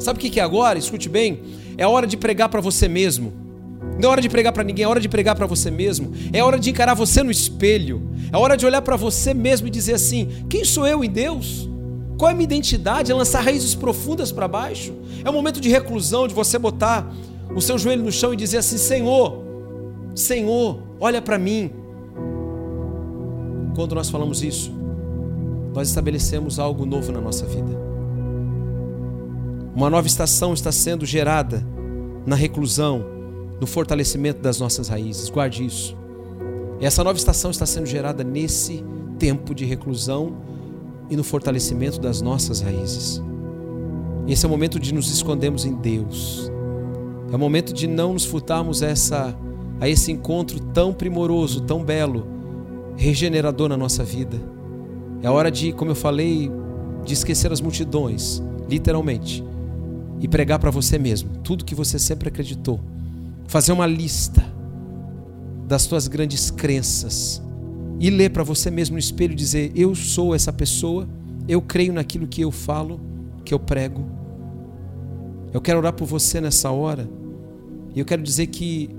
Sabe 0.00 0.18
o 0.18 0.20
que 0.20 0.40
é 0.40 0.42
agora? 0.42 0.78
Escute 0.78 1.08
bem. 1.08 1.42
É 1.76 1.86
hora 1.86 2.06
de 2.06 2.16
pregar 2.16 2.48
para 2.48 2.60
você 2.60 2.88
mesmo. 2.88 3.32
Não 4.00 4.08
é 4.08 4.12
hora 4.12 4.22
de 4.22 4.28
pregar 4.30 4.52
para 4.52 4.64
ninguém, 4.64 4.84
é 4.84 4.88
hora 4.88 5.00
de 5.00 5.08
pregar 5.08 5.34
para 5.36 5.46
você 5.46 5.70
mesmo. 5.70 6.12
É 6.32 6.42
hora 6.42 6.58
de 6.58 6.70
encarar 6.70 6.94
você 6.94 7.22
no 7.22 7.30
espelho. 7.30 8.10
É 8.32 8.36
hora 8.36 8.56
de 8.56 8.64
olhar 8.64 8.80
para 8.80 8.96
você 8.96 9.34
mesmo 9.34 9.68
e 9.68 9.70
dizer 9.70 9.94
assim: 9.94 10.28
quem 10.48 10.64
sou 10.64 10.86
eu 10.86 11.04
em 11.04 11.10
Deus? 11.10 11.68
Qual 12.16 12.30
é 12.30 12.32
a 12.32 12.36
minha 12.36 12.44
identidade? 12.44 13.12
É 13.12 13.14
lançar 13.14 13.42
raízes 13.42 13.74
profundas 13.74 14.32
para 14.32 14.48
baixo? 14.48 14.94
É 15.24 15.28
um 15.28 15.32
momento 15.32 15.60
de 15.60 15.68
reclusão, 15.68 16.26
de 16.26 16.34
você 16.34 16.58
botar 16.58 17.12
o 17.54 17.60
seu 17.60 17.78
joelho 17.78 18.02
no 18.02 18.12
chão 18.12 18.32
e 18.32 18.36
dizer 18.36 18.58
assim: 18.58 18.78
Senhor, 18.78 19.44
Senhor, 20.14 20.82
olha 20.98 21.20
para 21.20 21.38
mim. 21.38 21.70
Quando 23.74 23.94
nós 23.94 24.08
falamos 24.08 24.42
isso, 24.42 24.72
nós 25.74 25.88
estabelecemos 25.88 26.58
algo 26.58 26.86
novo 26.86 27.12
na 27.12 27.20
nossa 27.20 27.46
vida. 27.46 27.89
Uma 29.74 29.88
nova 29.88 30.06
estação 30.06 30.52
está 30.52 30.72
sendo 30.72 31.06
gerada 31.06 31.64
na 32.26 32.34
reclusão, 32.34 33.04
no 33.60 33.66
fortalecimento 33.66 34.40
das 34.40 34.58
nossas 34.58 34.88
raízes. 34.88 35.28
Guarde 35.30 35.64
isso. 35.64 35.96
Essa 36.80 37.04
nova 37.04 37.18
estação 37.18 37.50
está 37.50 37.66
sendo 37.66 37.86
gerada 37.86 38.24
nesse 38.24 38.84
tempo 39.18 39.54
de 39.54 39.64
reclusão 39.64 40.38
e 41.08 41.16
no 41.16 41.22
fortalecimento 41.22 42.00
das 42.00 42.20
nossas 42.20 42.60
raízes. 42.60 43.22
Esse 44.26 44.44
é 44.44 44.48
o 44.48 44.50
momento 44.50 44.78
de 44.78 44.92
nos 44.92 45.12
escondermos 45.12 45.64
em 45.64 45.74
Deus. 45.74 46.50
É 47.30 47.36
o 47.36 47.38
momento 47.38 47.72
de 47.72 47.86
não 47.86 48.14
nos 48.14 48.24
furtarmos 48.24 48.82
essa, 48.82 49.36
a 49.80 49.88
esse 49.88 50.10
encontro 50.10 50.58
tão 50.58 50.92
primoroso, 50.92 51.60
tão 51.60 51.84
belo, 51.84 52.26
regenerador 52.96 53.68
na 53.68 53.76
nossa 53.76 54.02
vida. 54.02 54.40
É 55.22 55.30
hora 55.30 55.50
de, 55.50 55.72
como 55.72 55.90
eu 55.90 55.94
falei 55.94 56.50
de 57.04 57.12
esquecer 57.12 57.52
as 57.52 57.60
multidões, 57.60 58.42
literalmente, 58.68 59.44
e 60.20 60.28
pregar 60.28 60.58
para 60.58 60.70
você 60.70 60.98
mesmo 60.98 61.30
tudo 61.42 61.64
que 61.64 61.74
você 61.74 61.98
sempre 61.98 62.28
acreditou. 62.28 62.80
Fazer 63.46 63.72
uma 63.72 63.86
lista 63.86 64.44
das 65.66 65.86
tuas 65.86 66.06
grandes 66.06 66.50
crenças 66.50 67.42
e 67.98 68.10
ler 68.10 68.30
para 68.30 68.42
você 68.42 68.70
mesmo 68.70 68.94
no 68.94 68.98
espelho 68.98 69.32
e 69.32 69.36
dizer: 69.36 69.72
Eu 69.74 69.94
sou 69.94 70.34
essa 70.34 70.52
pessoa, 70.52 71.08
eu 71.48 71.60
creio 71.60 71.92
naquilo 71.92 72.26
que 72.26 72.40
eu 72.42 72.50
falo, 72.50 73.00
que 73.44 73.52
eu 73.52 73.58
prego. 73.58 74.04
Eu 75.52 75.60
quero 75.60 75.78
orar 75.78 75.92
por 75.92 76.06
você 76.06 76.40
nessa 76.40 76.70
hora. 76.70 77.08
E 77.94 77.98
eu 77.98 78.04
quero 78.04 78.22
dizer 78.22 78.46
que 78.46 78.90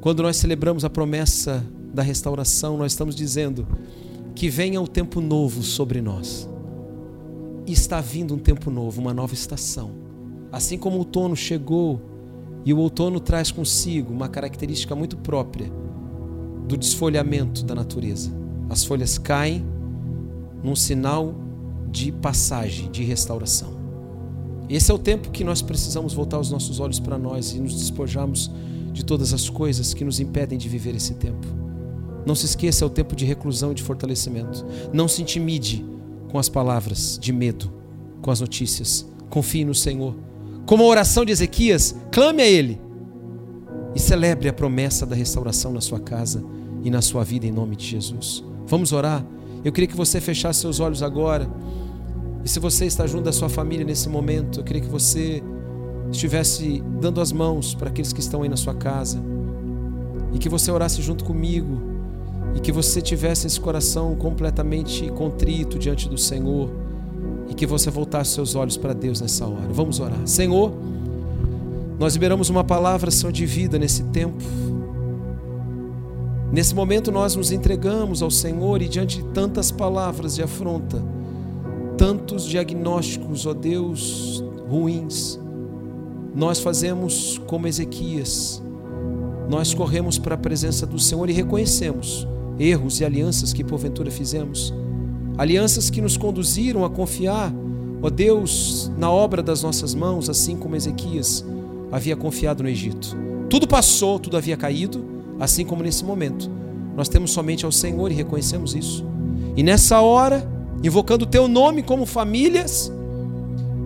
quando 0.00 0.22
nós 0.22 0.36
celebramos 0.36 0.84
a 0.84 0.90
promessa 0.90 1.64
da 1.94 2.02
restauração, 2.02 2.76
nós 2.76 2.92
estamos 2.92 3.14
dizendo 3.14 3.66
que 4.34 4.48
venha 4.48 4.80
o 4.80 4.84
um 4.84 4.86
tempo 4.86 5.20
novo 5.20 5.62
sobre 5.62 6.00
nós. 6.00 6.48
Está 7.66 8.00
vindo 8.00 8.34
um 8.34 8.38
tempo 8.38 8.70
novo, 8.70 9.00
uma 9.00 9.14
nova 9.14 9.34
estação. 9.34 10.01
Assim 10.52 10.76
como 10.76 10.96
o 10.96 10.98
outono 11.00 11.34
chegou, 11.34 12.00
e 12.64 12.72
o 12.72 12.78
outono 12.78 13.18
traz 13.18 13.50
consigo 13.50 14.12
uma 14.12 14.28
característica 14.28 14.94
muito 14.94 15.16
própria 15.16 15.72
do 16.68 16.76
desfolhamento 16.76 17.64
da 17.64 17.74
natureza. 17.74 18.30
As 18.70 18.84
folhas 18.84 19.18
caem 19.18 19.64
num 20.62 20.76
sinal 20.76 21.34
de 21.90 22.12
passagem, 22.12 22.90
de 22.90 23.02
restauração. 23.02 23.82
Esse 24.68 24.90
é 24.90 24.94
o 24.94 24.98
tempo 24.98 25.30
que 25.30 25.44
nós 25.44 25.60
precisamos 25.60 26.14
voltar 26.14 26.38
os 26.38 26.50
nossos 26.50 26.78
olhos 26.78 27.00
para 27.00 27.18
nós 27.18 27.52
e 27.52 27.58
nos 27.58 27.74
despojarmos 27.74 28.50
de 28.92 29.04
todas 29.04 29.32
as 29.34 29.50
coisas 29.50 29.92
que 29.92 30.04
nos 30.04 30.20
impedem 30.20 30.56
de 30.56 30.68
viver 30.68 30.94
esse 30.94 31.14
tempo. 31.14 31.46
Não 32.24 32.34
se 32.34 32.46
esqueça, 32.46 32.84
é 32.84 32.86
o 32.86 32.90
tempo 32.90 33.16
de 33.16 33.24
reclusão 33.24 33.72
e 33.72 33.74
de 33.74 33.82
fortalecimento. 33.82 34.64
Não 34.92 35.08
se 35.08 35.20
intimide 35.20 35.84
com 36.30 36.38
as 36.38 36.48
palavras 36.48 37.18
de 37.20 37.32
medo, 37.32 37.70
com 38.22 38.30
as 38.30 38.40
notícias. 38.40 39.06
Confie 39.28 39.64
no 39.64 39.74
Senhor. 39.74 40.14
Como 40.66 40.84
a 40.84 40.86
oração 40.86 41.24
de 41.24 41.32
Ezequias, 41.32 41.94
clame 42.10 42.42
a 42.42 42.46
Ele 42.46 42.80
e 43.94 44.00
celebre 44.00 44.48
a 44.48 44.52
promessa 44.52 45.04
da 45.04 45.14
restauração 45.14 45.72
na 45.72 45.80
sua 45.80 46.00
casa 46.00 46.42
e 46.82 46.90
na 46.90 47.02
sua 47.02 47.24
vida 47.24 47.46
em 47.46 47.52
nome 47.52 47.76
de 47.76 47.86
Jesus. 47.86 48.44
Vamos 48.66 48.92
orar? 48.92 49.24
Eu 49.64 49.72
queria 49.72 49.88
que 49.88 49.96
você 49.96 50.20
fechasse 50.20 50.60
seus 50.60 50.80
olhos 50.80 51.02
agora. 51.02 51.48
E 52.44 52.48
se 52.48 52.58
você 52.58 52.86
está 52.86 53.06
junto 53.06 53.24
da 53.24 53.32
sua 53.32 53.48
família 53.48 53.84
nesse 53.84 54.08
momento, 54.08 54.60
eu 54.60 54.64
queria 54.64 54.82
que 54.82 54.88
você 54.88 55.42
estivesse 56.10 56.82
dando 57.00 57.20
as 57.20 57.32
mãos 57.32 57.74
para 57.74 57.88
aqueles 57.88 58.12
que 58.12 58.20
estão 58.20 58.42
aí 58.42 58.48
na 58.48 58.56
sua 58.56 58.74
casa. 58.74 59.22
E 60.32 60.38
que 60.38 60.48
você 60.48 60.70
orasse 60.70 61.00
junto 61.02 61.24
comigo. 61.24 61.80
E 62.54 62.60
que 62.60 62.72
você 62.72 63.00
tivesse 63.00 63.46
esse 63.46 63.60
coração 63.60 64.16
completamente 64.16 65.08
contrito 65.10 65.78
diante 65.78 66.08
do 66.08 66.18
Senhor. 66.18 66.70
E 67.52 67.54
que 67.54 67.66
você 67.66 67.90
voltasse 67.90 68.30
seus 68.30 68.54
olhos 68.54 68.78
para 68.78 68.94
Deus 68.94 69.20
nessa 69.20 69.46
hora. 69.46 69.68
Vamos 69.70 70.00
orar. 70.00 70.26
Senhor, 70.26 70.72
nós 71.98 72.14
liberamos 72.14 72.48
uma 72.48 72.64
palavra, 72.64 73.10
Senhor, 73.10 73.30
de 73.30 73.44
vida 73.44 73.78
nesse 73.78 74.04
tempo. 74.04 74.42
Nesse 76.50 76.74
momento 76.74 77.12
nós 77.12 77.36
nos 77.36 77.52
entregamos 77.52 78.22
ao 78.22 78.30
Senhor 78.30 78.80
e 78.80 78.88
diante 78.88 79.18
de 79.18 79.24
tantas 79.34 79.70
palavras 79.70 80.34
de 80.34 80.42
afronta, 80.42 81.02
tantos 81.98 82.46
diagnósticos, 82.46 83.44
ó 83.44 83.52
Deus, 83.52 84.42
ruins, 84.66 85.38
nós 86.34 86.58
fazemos 86.58 87.38
como 87.46 87.66
Ezequias, 87.66 88.62
nós 89.50 89.74
corremos 89.74 90.18
para 90.18 90.36
a 90.36 90.38
presença 90.38 90.86
do 90.86 90.98
Senhor 90.98 91.28
e 91.28 91.34
reconhecemos 91.34 92.26
erros 92.58 92.98
e 93.00 93.04
alianças 93.04 93.52
que 93.52 93.62
porventura 93.62 94.10
fizemos, 94.10 94.72
alianças 95.38 95.90
que 95.90 96.00
nos 96.00 96.16
conduziram 96.16 96.84
a 96.84 96.90
confiar, 96.90 97.52
ó 98.02 98.10
Deus, 98.10 98.90
na 98.98 99.10
obra 99.10 99.42
das 99.42 99.62
nossas 99.62 99.94
mãos, 99.94 100.28
assim 100.28 100.56
como 100.56 100.76
Ezequias 100.76 101.44
havia 101.90 102.16
confiado 102.16 102.62
no 102.62 102.68
Egito. 102.68 103.16
Tudo 103.48 103.66
passou, 103.66 104.18
tudo 104.18 104.36
havia 104.36 104.56
caído 104.56 105.12
assim 105.38 105.64
como 105.64 105.82
nesse 105.82 106.04
momento. 106.04 106.50
Nós 106.96 107.08
temos 107.08 107.32
somente 107.32 107.64
ao 107.64 107.72
Senhor 107.72 108.10
e 108.10 108.14
reconhecemos 108.14 108.74
isso. 108.74 109.04
E 109.56 109.62
nessa 109.62 110.00
hora, 110.00 110.46
invocando 110.82 111.24
o 111.24 111.28
teu 111.28 111.48
nome 111.48 111.82
como 111.82 112.06
famílias, 112.06 112.92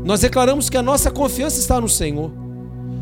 nós 0.04 0.20
declaramos 0.20 0.68
que 0.68 0.76
a 0.76 0.82
nossa 0.82 1.10
confiança 1.10 1.58
está 1.58 1.80
no 1.80 1.88
Senhor. 1.88 2.30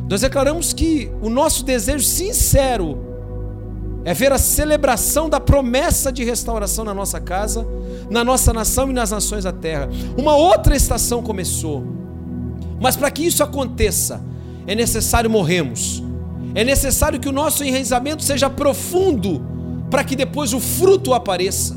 Nós 0.09 0.21
declaramos 0.21 0.73
que 0.73 1.11
o 1.21 1.29
nosso 1.29 1.65
desejo 1.65 2.05
sincero 2.05 3.14
é 4.05 4.13
ver 4.13 4.33
a 4.33 4.39
celebração 4.39 5.29
da 5.29 5.41
promessa 5.41 6.13
de 6.13 6.25
restauração 6.25 6.85
na 6.85 6.93
nossa 6.93 7.21
casa, 7.21 7.67
na 8.11 8.23
nossa 8.23 8.53
nação 8.53 8.91
e 8.91 8.93
nas 8.93 9.11
nações 9.11 9.45
da 9.45 9.53
terra. 9.53 9.89
Uma 10.19 10.37
outra 10.37 10.77
estação 10.77 11.23
começou. 11.23 11.85
Mas 12.81 12.97
para 12.97 13.11
que 13.11 13.25
isso 13.25 13.43
aconteça, 13.43 14.23
é 14.67 14.75
necessário 14.75 15.31
morrermos 15.31 16.05
é 16.55 16.63
necessário 16.63 17.19
que 17.19 17.29
o 17.29 17.33
nosso 17.33 17.65
enraizamento 17.65 18.23
seja 18.23 18.49
profundo 18.49 19.45
para 19.91 20.05
que 20.05 20.15
depois 20.15 20.53
o 20.55 20.61
fruto 20.61 21.13
apareça. 21.13 21.77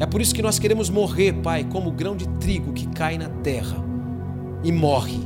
É 0.00 0.06
por 0.06 0.20
isso 0.20 0.34
que 0.34 0.42
nós 0.42 0.58
queremos 0.58 0.90
morrer, 0.90 1.34
Pai, 1.34 1.64
como 1.64 1.92
grão 1.92 2.16
de 2.16 2.26
trigo 2.40 2.72
que 2.72 2.88
cai 2.88 3.16
na 3.16 3.28
terra 3.28 3.76
e 4.64 4.72
morre 4.72 5.20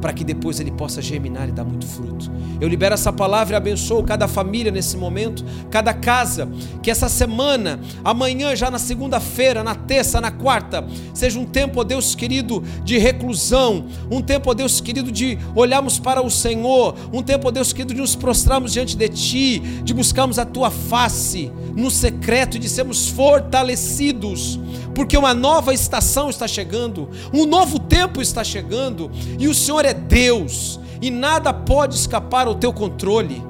para 0.00 0.12
que 0.12 0.24
depois 0.24 0.60
ele 0.60 0.70
possa 0.70 1.02
germinar 1.02 1.48
e 1.48 1.52
dar 1.52 1.64
muito 1.64 1.86
fruto. 1.86 2.30
Eu 2.60 2.68
libero 2.68 2.94
essa 2.94 3.12
palavra 3.12 3.54
e 3.54 3.56
abençoo 3.56 4.02
cada 4.02 4.26
família 4.26 4.70
nesse 4.70 4.96
momento, 4.96 5.44
cada 5.70 5.94
casa, 5.94 6.48
que 6.82 6.90
essa 6.90 7.08
semana, 7.08 7.80
amanhã, 8.04 8.54
já 8.54 8.70
na 8.70 8.78
segunda-feira, 8.78 9.62
na 9.62 9.74
terça, 9.74 10.20
na 10.20 10.30
quarta, 10.30 10.86
seja 11.14 11.38
um 11.38 11.44
tempo, 11.44 11.80
ó 11.80 11.84
Deus 11.84 12.14
querido, 12.14 12.62
de 12.84 12.98
reclusão, 12.98 13.86
um 14.10 14.20
tempo, 14.20 14.50
ó 14.50 14.54
Deus 14.54 14.80
querido, 14.80 15.10
de 15.12 15.38
olharmos 15.54 15.98
para 15.98 16.20
o 16.20 16.30
Senhor, 16.30 16.94
um 17.12 17.22
tempo, 17.22 17.48
ó 17.48 17.50
Deus 17.50 17.72
querido, 17.72 17.94
de 17.94 18.00
nos 18.00 18.16
prostrarmos 18.16 18.72
diante 18.72 18.96
de 18.96 19.08
Ti, 19.08 19.58
de 19.82 19.94
buscarmos 19.94 20.38
a 20.38 20.44
Tua 20.44 20.70
face 20.70 21.50
no 21.74 21.90
secreto 21.90 22.56
e 22.56 22.60
de 22.60 22.68
sermos 22.68 23.08
fortalecidos 23.08 24.58
porque 24.98 25.16
uma 25.16 25.32
nova 25.32 25.72
estação 25.72 26.28
está 26.28 26.48
chegando, 26.48 27.08
um 27.32 27.46
novo 27.46 27.78
tempo 27.78 28.20
está 28.20 28.42
chegando, 28.42 29.08
e 29.38 29.46
o 29.46 29.54
Senhor 29.54 29.84
é 29.84 29.87
Deus, 29.92 30.78
e 31.00 31.10
nada 31.10 31.52
pode 31.52 31.94
escapar 31.94 32.46
ao 32.46 32.54
teu 32.54 32.72
controle. 32.72 33.42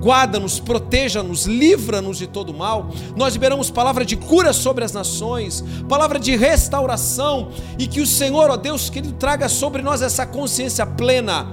Guarda-nos, 0.00 0.60
proteja-nos, 0.60 1.46
livra-nos 1.46 2.18
de 2.18 2.26
todo 2.26 2.52
mal. 2.52 2.90
Nós 3.16 3.32
liberamos 3.32 3.70
palavra 3.70 4.04
de 4.04 4.16
cura 4.16 4.52
sobre 4.52 4.84
as 4.84 4.92
nações, 4.92 5.64
palavra 5.88 6.18
de 6.18 6.36
restauração, 6.36 7.48
e 7.78 7.86
que 7.86 8.02
o 8.02 8.06
Senhor, 8.06 8.50
ó 8.50 8.56
Deus 8.56 8.90
querido, 8.90 9.14
traga 9.14 9.48
sobre 9.48 9.80
nós 9.80 10.02
essa 10.02 10.26
consciência 10.26 10.84
plena 10.84 11.46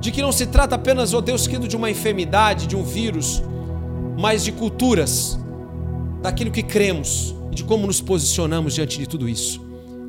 de 0.00 0.10
que 0.10 0.20
não 0.20 0.32
se 0.32 0.46
trata 0.46 0.74
apenas, 0.74 1.14
ó 1.14 1.20
Deus 1.20 1.46
querido, 1.46 1.68
de 1.68 1.76
uma 1.76 1.88
enfermidade, 1.88 2.66
de 2.66 2.74
um 2.74 2.82
vírus, 2.82 3.40
mas 4.18 4.42
de 4.42 4.50
culturas, 4.50 5.38
daquilo 6.20 6.50
que 6.50 6.64
cremos 6.64 7.36
e 7.52 7.54
de 7.54 7.62
como 7.62 7.86
nos 7.86 8.00
posicionamos 8.00 8.74
diante 8.74 8.98
de 8.98 9.06
tudo 9.06 9.28
isso. 9.28 9.60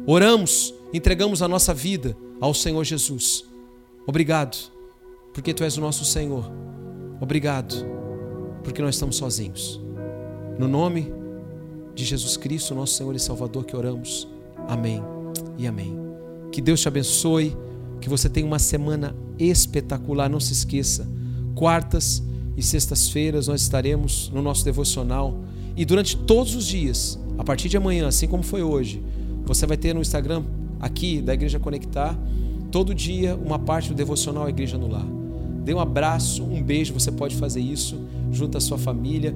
Oramos, 0.07 0.73
entregamos 0.91 1.43
a 1.43 1.47
nossa 1.47 1.75
vida 1.75 2.17
ao 2.41 2.55
Senhor 2.55 2.83
Jesus. 2.83 3.52
Obrigado, 4.05 4.57
porque 5.33 5.53
Tu 5.53 5.63
és 5.63 5.77
o 5.77 5.81
nosso 5.81 6.05
Senhor. 6.05 6.51
Obrigado, 7.19 7.75
porque 8.63 8.81
nós 8.81 8.95
estamos 8.95 9.15
sozinhos. 9.15 9.81
No 10.57 10.67
nome 10.67 11.13
de 11.95 12.03
Jesus 12.03 12.37
Cristo, 12.37 12.75
nosso 12.75 12.95
Senhor 12.95 13.15
e 13.15 13.19
Salvador, 13.19 13.65
que 13.65 13.75
oramos. 13.75 14.27
Amém 14.67 15.01
e 15.57 15.67
amém. 15.67 15.95
Que 16.51 16.61
Deus 16.61 16.81
te 16.81 16.87
abençoe, 16.87 17.55
que 18.01 18.09
você 18.09 18.29
tenha 18.29 18.45
uma 18.45 18.59
semana 18.59 19.15
espetacular. 19.39 20.29
Não 20.29 20.39
se 20.39 20.53
esqueça, 20.53 21.07
quartas 21.55 22.21
e 22.55 22.61
sextas-feiras 22.61 23.47
nós 23.47 23.61
estaremos 23.61 24.29
no 24.33 24.41
nosso 24.41 24.63
devocional 24.63 25.39
e 25.75 25.85
durante 25.85 26.15
todos 26.15 26.55
os 26.55 26.67
dias 26.67 27.19
a 27.37 27.43
partir 27.43 27.67
de 27.67 27.77
amanhã, 27.77 28.07
assim 28.07 28.27
como 28.27 28.43
foi 28.43 28.61
hoje, 28.61 29.03
você 29.43 29.65
vai 29.65 29.75
ter 29.75 29.93
no 29.93 30.01
Instagram 30.01 30.43
aqui 30.79 31.21
da 31.21 31.33
Igreja 31.33 31.59
Conectar, 31.59 32.17
todo 32.73 32.95
dia 32.95 33.35
uma 33.35 33.59
parte 33.59 33.89
do 33.89 33.93
devocional 33.93 34.49
Igreja 34.49 34.79
no 34.79 34.87
Lar. 34.87 35.05
Dê 35.63 35.75
um 35.75 35.79
abraço, 35.79 36.43
um 36.43 36.61
beijo, 36.61 36.91
você 36.91 37.11
pode 37.11 37.35
fazer 37.35 37.61
isso 37.61 38.01
junto 38.31 38.57
à 38.57 38.59
sua 38.59 38.79
família. 38.79 39.35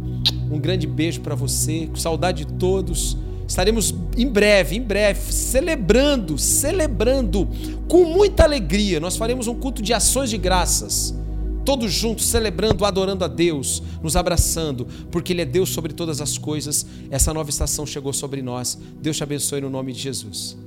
Um 0.52 0.60
grande 0.60 0.88
beijo 0.88 1.22
para 1.22 1.36
você, 1.36 1.88
saudade 1.94 2.46
de 2.46 2.54
todos. 2.54 3.16
Estaremos 3.48 3.94
em 4.18 4.28
breve, 4.28 4.76
em 4.76 4.82
breve, 4.82 5.32
celebrando, 5.32 6.36
celebrando 6.40 7.48
com 7.88 8.06
muita 8.06 8.44
alegria. 8.44 9.00
Nós 9.00 9.16
faremos 9.16 9.48
um 9.48 9.54
culto 9.54 9.84
de 9.84 9.94
ações 9.94 10.32
de 10.32 10.38
graças 10.38 11.16
todos 11.64 11.92
juntos 11.92 12.26
celebrando, 12.26 12.86
adorando 12.86 13.26
a 13.26 13.28
Deus, 13.28 13.84
nos 14.02 14.16
abraçando, 14.16 14.88
porque 15.12 15.34
Ele 15.34 15.42
é 15.42 15.46
Deus 15.46 15.68
sobre 15.68 15.92
todas 15.92 16.22
as 16.22 16.38
coisas. 16.38 16.86
Essa 17.12 17.34
nova 17.34 17.50
estação 17.50 17.86
chegou 17.86 18.14
sobre 18.14 18.42
nós. 18.42 18.80
Deus 19.02 19.18
te 19.18 19.24
abençoe 19.24 19.60
no 19.60 19.70
nome 19.70 19.92
de 19.92 20.00
Jesus. 20.00 20.58